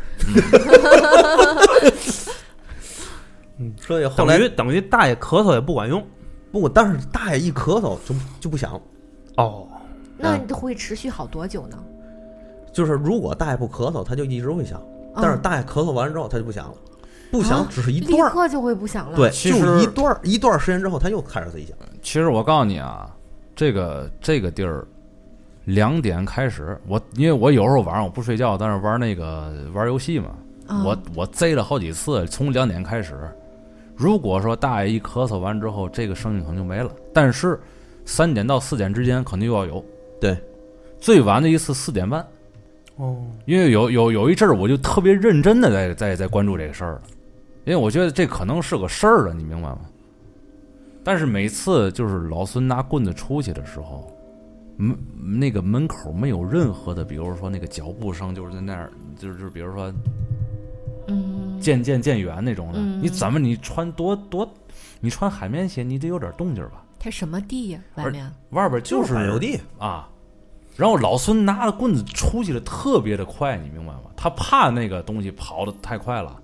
[3.58, 6.02] 嗯， 所以后来等于等于大爷咳嗽也不管用
[6.54, 8.80] 不过，但是大爷一咳嗽就就不响，
[9.36, 9.66] 哦。
[10.16, 11.76] 那会持续好多久呢？
[12.72, 14.78] 就是如果大爷不咳嗽，他就一直会响；
[15.16, 16.74] 但是嗯大爷咳嗽完之后，他就不响了，
[17.32, 19.16] 不响啊只是一立段儿，刻就会不响了。
[19.16, 21.76] 对，就一段儿一段儿时间之后，他又开始自己响。
[22.00, 23.12] 其实我告诉你啊，
[23.56, 24.86] 这个这个地儿
[25.64, 30.28] 两点开始，我因为我有时候晚上我不睡觉，但是玩那个玩游戏嘛，
[30.68, 33.18] 嗯我我贼了好几次，从两点开始。
[33.96, 37.58] 如果说大爷一咳嗽完之后，这个声音可能就没了，但是
[38.04, 39.84] 三点到四点之间肯定又要有。
[40.20, 40.36] 对，
[40.98, 42.26] 最晚的一次四点半，
[42.96, 47.02] 哦，因为有有有一阵儿我就特别认真的在在在关注这个事儿了，
[47.64, 49.80] 因为我觉得这可能是个事儿了，你明白吗？
[51.04, 54.10] 但是每次就是老孙拿棍子出去的时候，
[54.76, 54.98] 门
[55.38, 59.94] 那个门口没有任何的，比如说那个脚步声，就是在那儿，就是就是比如说嗯，
[61.64, 62.78] 渐渐渐远那种的。
[62.78, 64.48] 嗯你怎么你穿多多，
[65.00, 66.84] 你穿海绵鞋，你得有点动静吧？
[66.98, 67.80] 它什么地呀？
[67.96, 70.08] 外面外边就是柏油地，啊。
[70.76, 74.00] 然后老孙拿着棍子出去的特别的快，你明白吗？
[74.16, 76.40] 他怕那个东西跑的太快了，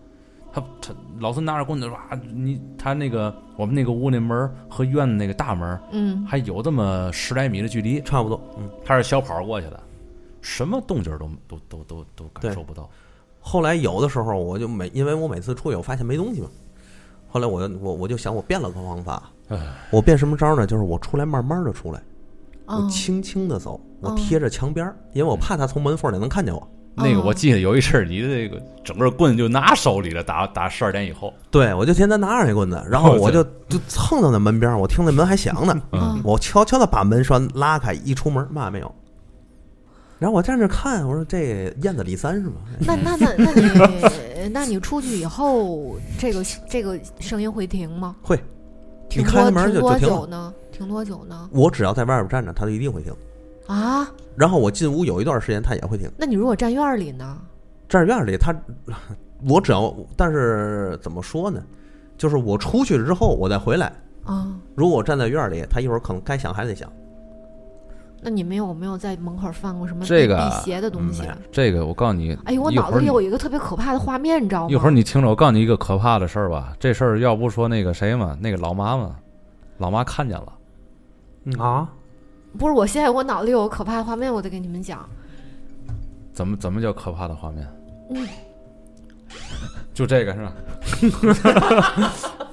[0.52, 2.00] 他他老孙拿着棍子哇，
[2.32, 8.40] 你他那个我们那个屋那门和院子那个大门嗯，还有这么十来米的距离，差不多。
[8.56, 9.82] 嗯，他是小跑过去的，
[10.40, 12.88] 什么动静都都都都都感受不到。
[13.40, 16.48] 后来有的时候我就每，因为我每次出去我发现没东西嘛，
[17.28, 19.22] 后来我就我我就想我变了个方法，
[19.90, 20.66] 我变什么招呢？
[20.66, 22.00] 就是我出来慢慢的出来，
[22.66, 26.68] 我嗯轻轻的走，我嗯贴着墙边儿，因为我怕他从门缝里能看见我。
[26.94, 27.22] 那个哦。
[27.26, 38.94] 我记得有一阵儿，你的这个整个棍就拿手里了，打打十二点以后，对，我就天天拿着那棍子，然后我就就蹭到那门边儿，我听那门还响呢，嗯我悄悄的把门栓拉开，一出门嘛也没有。
[40.20, 42.56] 然后我站那看，我说这燕子李三是吗？
[42.78, 48.14] 那那那那你那你出去以后，这个这个声音会停吗？
[48.22, 48.36] 会，
[49.08, 50.14] 停你开门就就停了。
[50.14, 50.54] 久呢？
[50.70, 51.48] 停多久呢？
[51.52, 53.10] 我只要在外边站着，它就一定会停。
[53.66, 54.06] 啊？
[54.36, 56.10] 然后我进屋有一段时间，它也会停。
[56.18, 57.38] 那你如果站院儿里呢？
[57.88, 58.54] 站院里，它
[59.48, 61.62] 我只要，但是怎么说呢？
[62.18, 63.90] 就是我出去了之后，我再回来。
[64.24, 66.92] 啊，如果我站在院里，它一会儿可能该响还得响。
[68.22, 71.22] 那你们有没有在门口放过什么这个辟邪的东西？
[71.22, 74.70] 嗯这个我告诉你，哎呦，我脑子里有一个特别可怕的画面，你知道吗？
[74.70, 76.74] 一会儿你听着，我告诉你一个可怕的事儿吧。
[76.78, 79.16] 这事儿要不说那个谁嘛，那个老妈嘛，
[79.78, 80.52] 老妈看见了。
[81.44, 81.88] 嗯啊，
[82.58, 85.08] 不是，我现在我脑子里有个可怕的画面，我得给你们讲。
[86.32, 87.66] 怎么怎么叫可怕的画面？
[88.10, 88.28] 嗯，
[89.94, 90.52] 就这个是吧？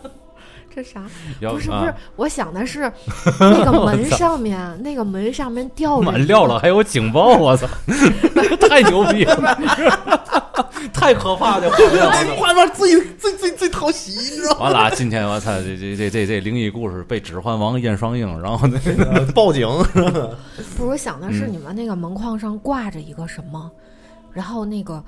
[0.77, 1.01] 这啥？
[1.49, 2.91] 不是不啊是，我想的是
[3.39, 7.67] 那个门 上面，那个门上面吊满料了，还有警报，我操，
[8.69, 9.57] 太牛逼了，
[10.93, 12.35] 太可怕的画面了。
[12.35, 14.65] 画面最最最最讨喜，你知道吗？
[14.65, 19.67] 完了啊，今天我操，这这这这这灵异故事被《指环王》燕双鹰，然后那个报警，
[20.77, 23.71] 不是，我想的是嗯你们那个门框上挂着一个什么，
[24.31, 25.03] 然后那个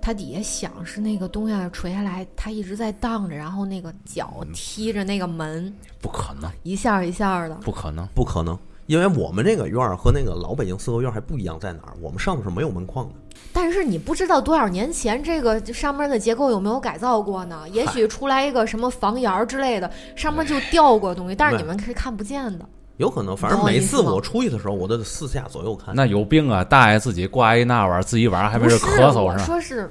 [0.00, 7.54] 它底下响是那个东西垂下来，它一直在荡着，然后那个脚嗯踢着那个门，不可能，一下一下的。
[7.56, 8.06] 不可能。
[8.14, 11.94] 不可能，因为我们这个院儿和那个老北京四合院还不一样，在哪儿？
[12.00, 13.14] 我们上面是没有门框的。
[13.52, 17.68] 但是你不知道多少年前这个上面的结构有没有改造过呢？
[17.70, 22.68] 也许出来一个什么房檐儿之类的，上面就掉过东西，但是你们是看不见的。
[23.00, 25.94] 有可能，反正每次我出去的时候，我都得四下左右看。
[25.96, 26.62] 那有病啊！
[26.62, 29.44] 大爷自己挂一那玩意儿，自己晚上还没不是，事咳嗽我是吧？
[29.44, 29.90] 说是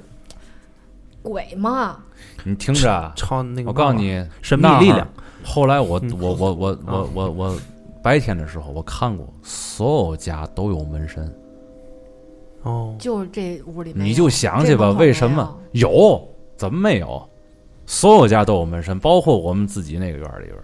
[1.20, 1.98] 鬼吗。
[2.44, 5.06] 你听着啊，超那个，我告诉，你，神秘力量。
[5.42, 7.58] 后来我嗯我我我啊我我我
[8.00, 11.34] 白天的时候我看过，所有家都有门神。
[12.62, 16.24] 哦，就是这屋里你就想去吧，为什么有？
[16.56, 17.28] 怎么没有？
[17.86, 20.56] 所有家都有门神，包括我们自己那个院里边？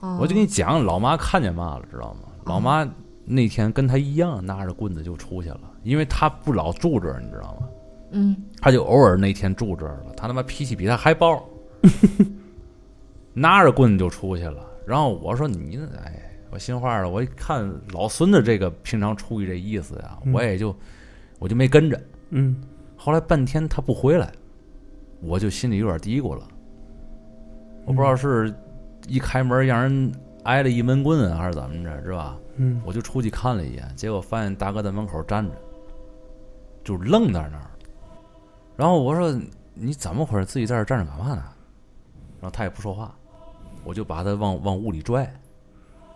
[0.00, 2.28] 我就跟你讲，老妈看见嘛了，知道吗？
[2.44, 2.88] 老妈
[3.24, 7.68] 那天跟她一样，拿着棍子就出去了，因为她不老住这儿，你知道吗？
[8.12, 10.12] 嗯，她就偶尔那天住这儿了。
[10.16, 11.42] 她他妈脾气比她还暴，
[13.34, 14.64] 拿着棍子就出去了。
[14.86, 20.74] 然后我说你，哎，我心话了，我一看老孙子这个平常出去这意思呀，嗯我也就
[21.38, 22.00] 我就没跟着。
[22.30, 22.56] 嗯，
[22.96, 24.32] 后来半天他不回来，
[25.20, 26.42] 我就心里有点嘀咕了。
[27.84, 28.54] 我不知道是
[29.08, 30.12] 一开门让人
[30.44, 32.38] 挨了一闷棍啊，还是怎么着，是吧？
[32.56, 35.52] 嗯，我就出去看了一眼，结果发现大哥在门口站着，
[36.84, 37.70] 就愣在那儿。
[38.76, 39.36] 然后我说
[39.74, 40.44] 你怎么回事？
[40.44, 41.42] 自己在这儿站着干嘛呢？
[42.40, 43.12] 然后他也不说话，
[43.82, 45.28] 我就把他往往屋里拽。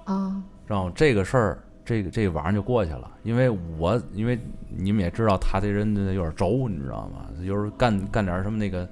[0.05, 3.11] 啊，然后这个事儿，这个这晚上就过去了。
[3.23, 4.39] 因为我因为
[4.69, 7.27] 你们也知道，他这人有点轴，你知道吗？
[7.41, 8.89] 有时候干干点什么那个，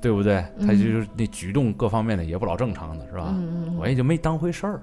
[0.00, 0.44] 对不对？
[0.60, 3.34] 他就是那举动各方面的也不老正常的，是吧？
[3.78, 4.80] 我也就没当回事儿。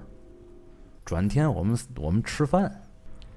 [1.03, 2.71] 转天我们我们吃饭，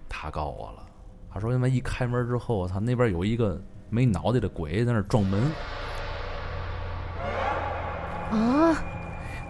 [0.08, 0.86] 他告我了，
[1.30, 3.60] 他说他妈一开门之后，我操那边有一个
[3.90, 5.40] 没脑袋的鬼在那儿撞门。
[8.30, 8.76] 啊，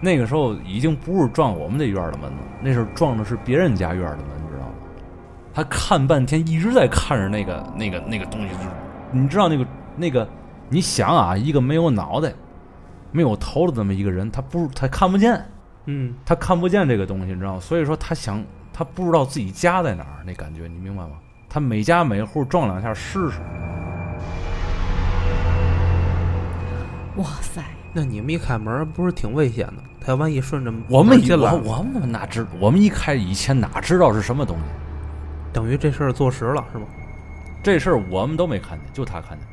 [0.01, 4.73] 那个时候已经不是撞我们这院儿的门了，那时候撞的是别人家院儿的门，你知道吗？
[5.53, 8.69] 他看半天，一直在看着那个那个那个东西，就是
[9.11, 10.27] 你知道那个那个，
[10.69, 12.31] 你想啊，一个没有脑袋、
[13.11, 15.43] 没有头的这么一个人，他不他看不见，
[15.85, 17.59] 嗯他看不见这个东西，你知道吗？
[17.59, 21.13] 所以说他想，他不知道自己家在哪儿，那感觉你明白吗？
[21.49, 23.39] 他每家每户撞两下试试，
[27.15, 29.83] 哇塞，那你们一开门不是挺危险的？
[29.99, 34.63] 他要万一顺着我们进来我，我们哪知我们一开以前哪知道是什么东西？
[35.51, 36.85] 等于这事儿坐实了是吧？
[37.63, 39.47] 这事儿我们都没看见，就他看见。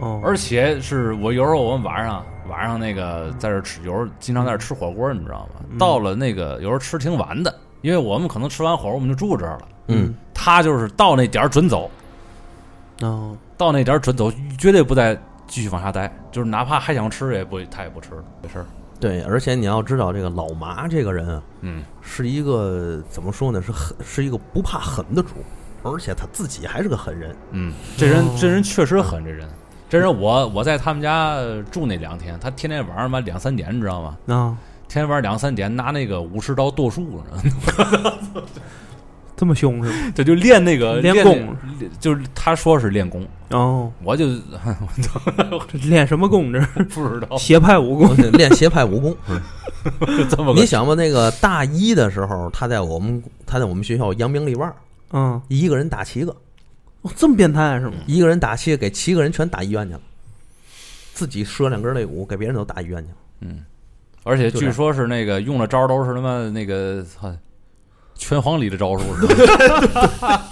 [0.00, 5.60] 哦，而且是我有时候我们晚上晚上那个在这吃，有时候经常在这吃火锅，你知道吗？
[5.70, 9.68] 嗯到了那个有时候吃挺晚的，因为我们可能吃完火锅我们就住这儿了。
[9.88, 11.90] 嗯，他就是到那点儿准走，
[13.02, 18.66] 哦，到那点儿准走，绝对不再继续往下待，就是哪怕还想吃也不他也不吃了，没事儿。
[18.98, 23.60] 对，而且你要知道，这个老麻这个人啊，嗯，是一个怎么说呢？
[23.62, 25.30] 是狠，是一个不怕狠的主，
[25.82, 27.34] 而且他自己还是个狠人。
[27.52, 29.48] 嗯，这人哦这人确实狠，这人。
[29.90, 31.36] 这是我我在他们家
[31.70, 34.16] 住那两天，他天天晚上嘛两三点，你知道吗？
[34.28, 34.56] 啊，
[34.88, 38.42] 天天晚上两三点拿那个武士刀剁树，你知道吗？
[39.36, 40.12] 这么凶是吗？
[40.14, 41.56] 这就练那个练功
[41.98, 44.26] 就是他说是练功，哦，我就
[45.72, 46.52] 这练什么功？
[46.52, 49.16] 这是不知道 邪派武功练邪派武功。
[49.28, 49.40] 嗯
[50.16, 54.70] 就这么个你想吧，那个大一的时候，他在我们他在我们学校扬名立万，
[55.12, 55.40] 嗯？
[55.48, 56.36] 一个人打七个，
[57.02, 57.94] 哦这么变态是吗？
[58.06, 60.00] 一个人打七个，给七个人全打医院去了，
[61.14, 63.16] 自己折两根肋骨，给别人都打医院去了。
[63.40, 63.64] 嗯，
[64.22, 67.34] 而且据说是那个用的招都是他妈那个操
[68.14, 69.46] 拳皇里的招数， 是
[70.20, 70.48] 吧？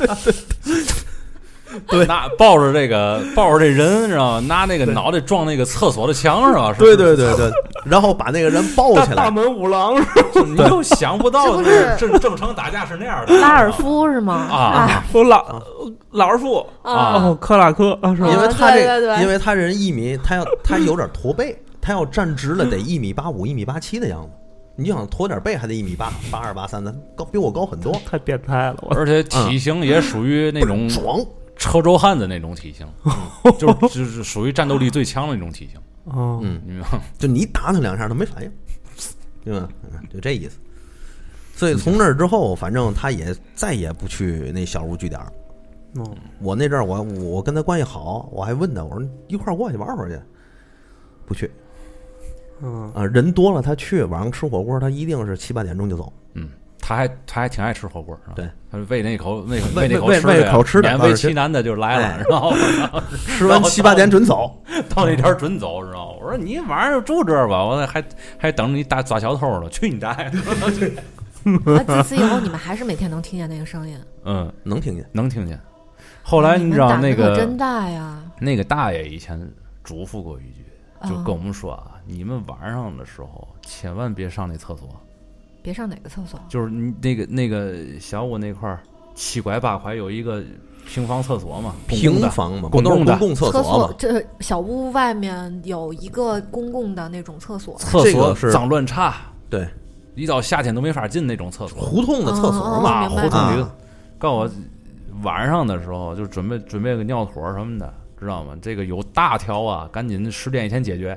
[1.89, 4.47] 对拿抱着这个抱着这人，知道吗？
[4.47, 6.73] 拿那个脑袋撞那个厕所的墙，是吧？
[6.73, 7.51] 是对对对对，
[7.85, 10.43] 然后把那个人抱起来，大门五郎是吧？
[10.47, 11.63] 你就想不到
[11.97, 13.39] 正正常打架是那样的。
[13.39, 14.35] 拉尔夫是吗？
[14.35, 15.63] 啊我老
[16.11, 18.29] 老尔夫啊哦，克拉克啊是吧？
[18.29, 24.31] 因为他这，对对对因为他人一米，他要他有点驼背， 他要站直了得一米八五、一米八七的样子。
[24.81, 31.19] 你想驼点背还得一米八八二八三的，高比我高很多，太变态了，我而且体型也属于那种壮。
[31.59, 32.87] 车轴汉子那种体型，
[33.59, 37.01] 就是就是属于战斗力最强的那种体型，哦，嗯，你明白？
[37.19, 38.51] 就你打他两下他没反应，
[39.45, 39.69] 对吧？
[39.83, 40.59] 嗯就这意思。
[41.55, 45.33] 所以从那儿之后，反正他也再也不去那小屋据点儿。
[45.97, 50.21] 哦，我那阵儿我我跟他关系好，我还问他，我说一块儿过去玩会儿去，
[51.27, 51.51] 不去
[52.63, 53.05] 嗯，啊。
[53.05, 56.13] 人多了他去，晚上吃火锅，他一定是七八点钟就走。
[56.35, 56.49] 嗯，
[56.89, 58.33] 他还他还挺爱吃火锅，是吧？
[58.35, 62.55] 对，他喂那口那口喂那口喂吃喂口吃的勉为其难的就来哎了， 然后
[63.27, 64.59] 吃完七八点准走。
[64.89, 66.19] 到那点儿准走，知道吗？
[66.23, 68.03] 我说你晚上就住这儿吧，我还
[68.39, 70.31] 还等着你打抓小偷呢，去你大爷！
[71.65, 73.99] 那自此以后，你们还是每天能听见那个声音。
[74.25, 75.07] 嗯，能听见。
[75.13, 75.61] 能听见。
[76.23, 78.19] 后来你你知道那个可真大呀！
[78.41, 79.39] 那个大爷以前
[79.85, 80.65] 嘱咐过一句，
[81.09, 84.89] 就啊跟我们说啊，你们晚上的时候千万别上那厕所，
[85.69, 86.41] 别上哪个厕所？
[86.49, 88.81] 就是你那个那个小屋那块儿
[89.15, 90.43] 七拐八拐有一个
[90.87, 93.95] 平房厕所嘛，平房嘛，不都是公共的公共厕厕所吗？
[93.99, 97.77] 这小屋外面有一个公共的那种厕所。
[97.77, 99.15] 厕所脏乱差，
[99.51, 99.69] 对，
[100.15, 101.83] 一到夏天都没法进那种厕所。
[101.83, 103.07] 胡同的厕所哦嘛。
[103.07, 103.71] 胡同里啊，
[104.17, 104.51] 告诉我
[105.23, 108.57] 晚上的时候就准备准备个尿坨什么的，知道吗？
[108.63, 111.15] 这个有大条啊，赶紧十点以前解决；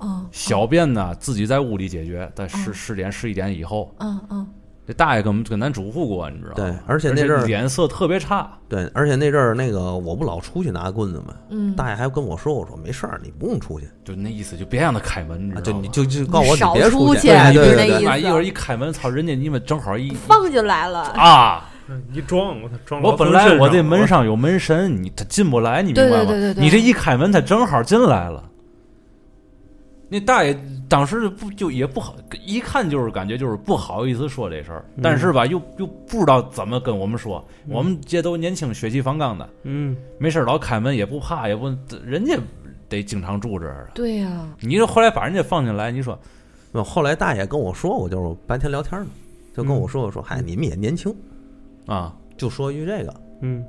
[0.00, 3.94] 嗯小便呢自己在屋里解决，在十嗯十点十一点以后。
[3.98, 4.46] 嗯嗯，
[4.86, 6.54] 这大爷跟我们跟咱嘱咐过，你知道吗？
[6.56, 11.34] 对而且那阵儿脸色特别差，对，而且那阵儿那个我不老出去拿棍子吗？
[11.50, 15.88] 嗯，大爷还跟我说，我说没事儿，你不用出去，就那意思，就别让他开门，你啊知道吗？
[15.92, 21.00] 就你就就告诉我你别，出去对就是对对对那意思一会儿一开门，操，人家你们正好一放进来了。
[21.10, 21.66] 啊！
[22.12, 26.24] 一撞我操，撞我本来我这门上有门神，你他进不来，你明白吗？
[26.24, 28.44] 对对对对对你这一开门，他正好进来了。
[30.12, 30.58] 那大爷
[30.88, 41.72] 当时不就也不好，一看就是感觉就是不好意思说这事儿，嗯但是吧又又不知道怎么跟我们说，我们这都年轻血气方刚的，嗯没事儿老开门也不怕，也不
[42.04, 42.36] 人家
[42.88, 43.90] 得经常住这儿啊。
[43.94, 46.18] 对呀、你这后来把人家放进来，你说
[46.72, 49.10] 那后来大爷跟我说我，就是白天聊天呢，
[49.56, 51.14] 就跟我说我说，嗨，你们也年轻，
[51.86, 53.14] 啊，就说一句这个。
[53.42, 53.64] 嗯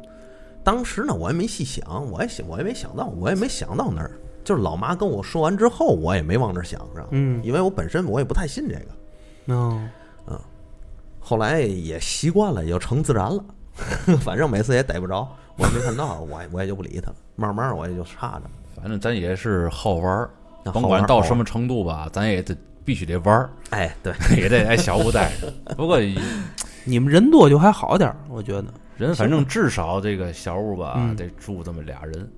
[0.64, 4.12] 当时呢，我也没细想，我也想，我也没想到，我也没想到那儿。
[4.44, 7.10] 就是老妈跟我说完之后，我也没往那儿想，知道吗？
[7.12, 9.54] 嗯，因为我本身我也不太信这个。
[9.56, 9.82] 哦，
[11.20, 13.44] 后来也习惯了，也就成自然了。
[14.22, 15.28] 反正每次也逮不着，
[15.58, 17.16] 我也没看到，我也我也就不理他了。
[17.36, 20.30] 慢慢我也就差着，反正咱也是好玩儿，
[20.74, 25.52] 甭管到什么程度吧，咱也得必须得玩儿，哎，对， 也得挨小屋待着。
[25.76, 26.00] 不过
[26.84, 28.66] 你们人多就还好点儿，我觉得。
[28.98, 32.32] 人反正至少这个小屋吧，嗯得住这么俩人。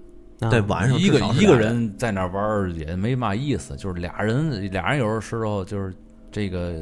[0.44, 5.94] 啊对，晚上一个一个人，在那玩也没嘛意思，就是俩人俩人有的时候就是
[6.32, 6.74] 这个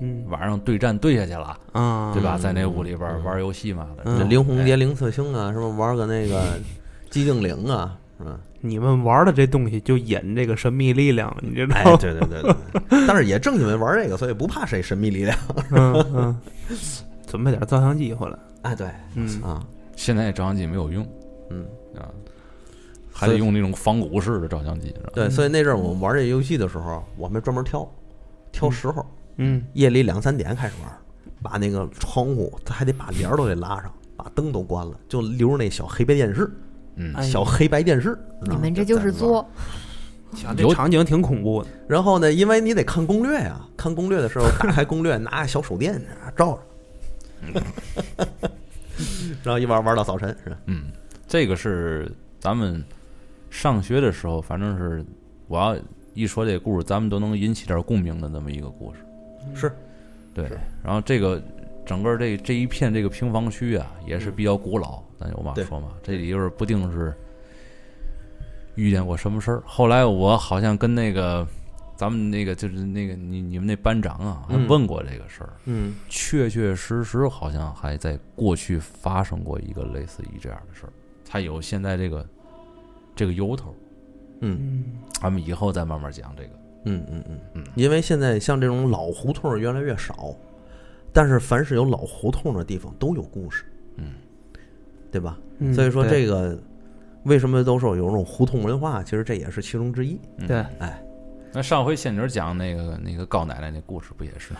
[0.00, 2.36] 嗯晚上对战对下去了，啊，对吧？
[2.36, 6.42] 嗯在那屋里边儿玩游戏嘛的，嗯这灵红蝶、灵刺星啊，什么玩个那个
[7.10, 8.38] 寂静岭啊，是吧？
[8.64, 12.54] 你们玩的这东西就引这个神秘力量，你知道哎？， 对对对对。
[13.08, 15.36] 但是也正因为玩这个，所以不怕谁神秘力量。
[15.72, 16.40] 嗯嗯，
[17.26, 18.38] 准备点照相机回来。
[18.62, 18.86] 哎，对，
[19.16, 19.60] 嗯啊，
[19.96, 21.04] 现在照相机没有用
[21.50, 21.66] 嗯，
[21.98, 22.06] 啊，
[23.22, 24.94] 还得用那种仿古式的照相机。
[25.14, 27.88] 对，所以那阵儿我们玩这游戏的时候，我们专门挑
[28.50, 29.06] 挑时候，
[29.36, 30.92] 嗯夜里两三点开始玩，
[31.42, 36.50] 把那个窗户他还得把帘儿都得拉上，把灯都关了，就留着那小黑白电视，
[36.96, 38.18] 嗯哎，小黑白电视。
[38.42, 39.12] 你们这就是。
[39.12, 39.48] 作，
[40.34, 41.68] 想这场景挺恐怖的。
[41.86, 46.00] 然后呢，因为你得看攻略呀，看攻略的时候打开攻略，拿小手电
[46.36, 46.58] 照
[47.52, 47.60] 着，
[49.42, 50.56] 然后一玩玩到早晨是吧？
[50.66, 50.84] 嗯，
[51.26, 52.10] 这个是
[52.40, 52.82] 咱们
[53.52, 55.04] 上学的时候，反正是
[55.46, 55.76] 我要
[56.14, 59.00] 一说这故事，咱们都能引起点共鸣的那么一个故事。
[59.54, 59.70] 是，
[60.32, 60.48] 对，
[60.82, 61.40] 然后这个
[61.84, 67.12] 整个这这一片这个平房区啊，也是比较古老，咱有嘛说嘛，这里边不定是
[68.74, 69.62] 遇见过什么事儿。
[69.66, 71.46] 后来我好像跟那个
[71.94, 75.94] 咱们那个就是那个你你们那班长啊，还嗯问过这个事儿，嗯。
[76.08, 80.92] 确确实实好像还在过去发生过一个类似于这样的事儿，
[81.22, 82.26] 才有现在这个
[83.14, 83.74] 这个由头。
[84.40, 84.58] 嗯。
[84.60, 84.84] 嗯
[85.20, 86.50] 咱们以后再慢慢讲这个。
[86.84, 87.38] 嗯嗯嗯。
[87.54, 87.64] 嗯。
[87.76, 90.34] 因为现在像这种老胡同越来越少，
[91.12, 93.64] 但是凡是有老胡同的地方都有故事，
[93.96, 94.14] 嗯，
[95.10, 95.38] 对吧？
[95.58, 96.58] 嗯，所以说这个
[97.24, 100.18] 为什么都说有这种胡同文化，其实这也是其中之一。
[100.38, 100.48] 嗯。
[100.48, 101.00] 对，哎，
[101.52, 104.52] 那上回仙女讲那个那个高奶奶那故事不也是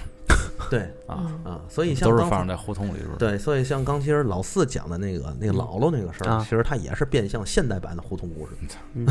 [0.70, 1.18] 对啊？
[1.18, 3.16] 嗯啊，所以像都是发生在胡同里边儿。
[3.18, 8.52] 对，所以像刚其实老四讲的那个那个姥姥那个事儿，啊其实它也是变相现代版的胡同故事。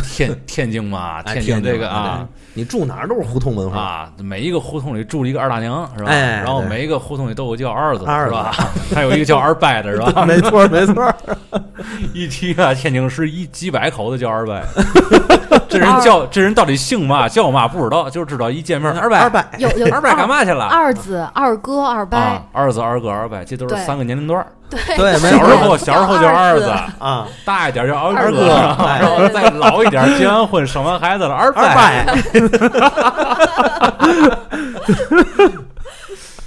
[0.04, 3.80] 天天津嘛，哎天津这个啊你住哪儿都是胡同文化。
[3.80, 6.10] 啊，每一个胡同里住一个二大娘是吧？
[6.12, 8.52] 哎然后每一个胡同里都有叫二子的二子是吧？
[8.94, 10.26] 还有一个叫二伯的是吧？
[10.26, 11.14] 没错，没错。
[12.14, 14.60] 一提啊，天津市一几百口子叫二伯，
[15.68, 20.66] 这人叫这人到底姓嘛叫嘛不知道，就知道一见面二伯二百，有有二伯干嘛去了？
[20.66, 24.48] 二子、二哥、二伯，啊，二子、二哥、二伯，这都是对三个年龄段儿。
[24.96, 28.54] 对小时错候小时候叫二子，啊，大一点叫二二哥
[28.86, 31.62] 哎然后再老一点，结完婚生完孩子了，二伯。
[31.62, 32.06] 二百，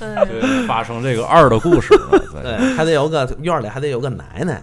[0.00, 1.94] 嗯对，发生这个二的故事
[2.42, 4.60] 对，还得有个院里还得有个奶奶，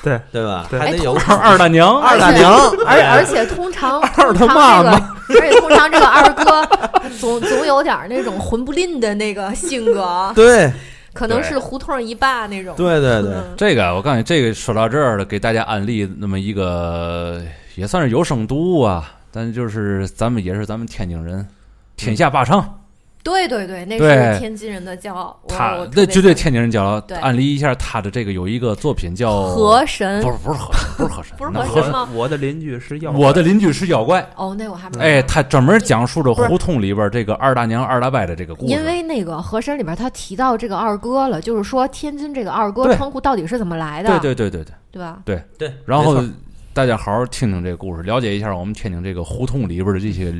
[0.04, 0.66] 对对吧？
[0.70, 2.52] 还得有二大娘，二大娘，
[2.86, 4.90] 而而且通常 二他妈这
[5.34, 6.66] 个，而且通常这个二哥
[7.18, 10.72] 总总有点那种混不吝的那个性格， 对
[11.12, 12.74] 可能是胡同一霸那种。
[12.76, 17.42] 对对对，嗯这个我告诉你，这个说到这儿了，给大家安利那么一个，
[17.74, 21.46] 也算是有声读物啊，但就是咱们也是咱们天津人，
[21.96, 22.79] 天下霸唱，
[23.22, 25.38] 对对对，那是天津人的骄傲。
[25.46, 27.16] 他那绝对天津人骄傲对。
[27.18, 34.26] 安利一下他的这个有一个作品叫河神不是不是和不是河神，不是河神 吗我的邻居是妖我的邻居是妖怪。
[34.36, 38.72] 哦，那我还没哎，他专门讲述着胡同里边这个二大娘、二大伯的这个故事。
[38.72, 45.18] 因为那个河神里边他提到这个二哥了，就是说天津这个二哥对称呼到底是怎么来的，对对对对对，对吧？
[45.24, 46.22] 对对，然后
[46.72, 50.32] 大家好好听听这个故事，了解一下我们天津这个胡同里边的这些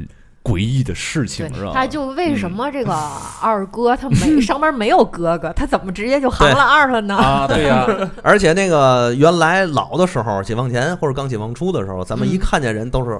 [0.43, 1.72] 诡异的事情，是吧？
[1.74, 2.53] 他就为什嗯。
[2.53, 2.93] 么这个
[3.43, 7.14] 二哥他没 上边没有哥哥，他怎么直接就行了二了呢？
[7.16, 7.86] 啊，对呀、
[8.22, 13.18] 而且那个原来老的时候，解放前或者刚解放初的时候，咱们一嗯看见人都是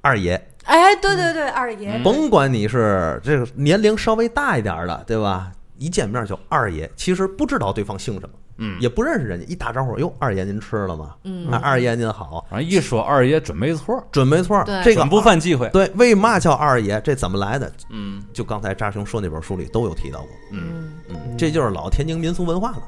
[0.00, 0.34] 二爷，
[0.64, 1.96] 哎，对对对，二爷。
[1.96, 5.50] 嗯，甭管你是这个年龄稍微大一点的，对吧？
[5.76, 11.14] 一见面就二爷，其实不知道对方姓什么，嗯，也不认识人家，一打招呼，哟，二爷您吃了吗？
[11.24, 15.68] 嗯啊，二爷您好，反正一说二爷准没错，准没错对，这个不犯忌讳。
[15.70, 17.00] 对，为嘛叫二爷？
[17.02, 17.72] 这怎么来的？
[17.90, 20.28] 嗯就刚才扎兄说那本书里都有提到过。
[20.52, 22.82] 嗯，嗯，嗯，这就是老天津民俗文化了，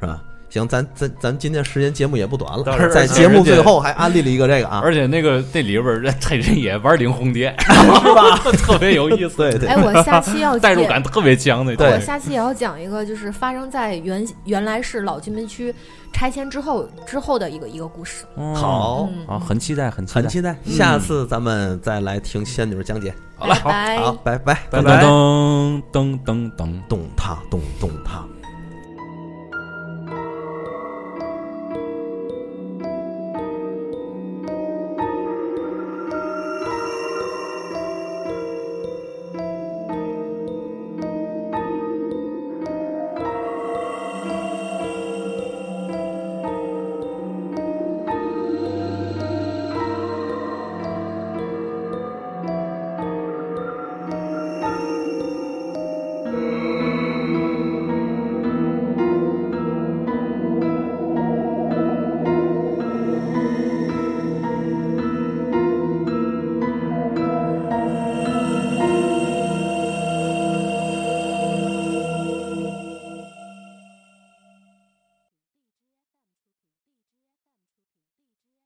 [0.00, 0.22] 是吧？
[0.52, 8.36] 行，咱咱咱今天时间节目也不短了，在节目最后还安利了一个这个啊，而且那个那里边儿人他人也玩灵红蝶， 是吧？
[8.52, 11.74] 特别有意思，对对哎，我下期要 代入感特别强的。
[11.74, 15.74] 对我下期也要讲一个，就是发生在原原来是老居民区
[16.12, 18.26] 拆迁之后之后的一个一个故事。
[18.34, 23.14] 哦好，嗯啊，很期待，很期待，很期待，下次咱们再来听仙女讲解。
[23.38, 23.96] 好了拜拜。
[23.96, 26.80] 好，拜拜，噔拜拜噔噔噔噔。
[26.88, 28.22] 咚踏咚咚踏。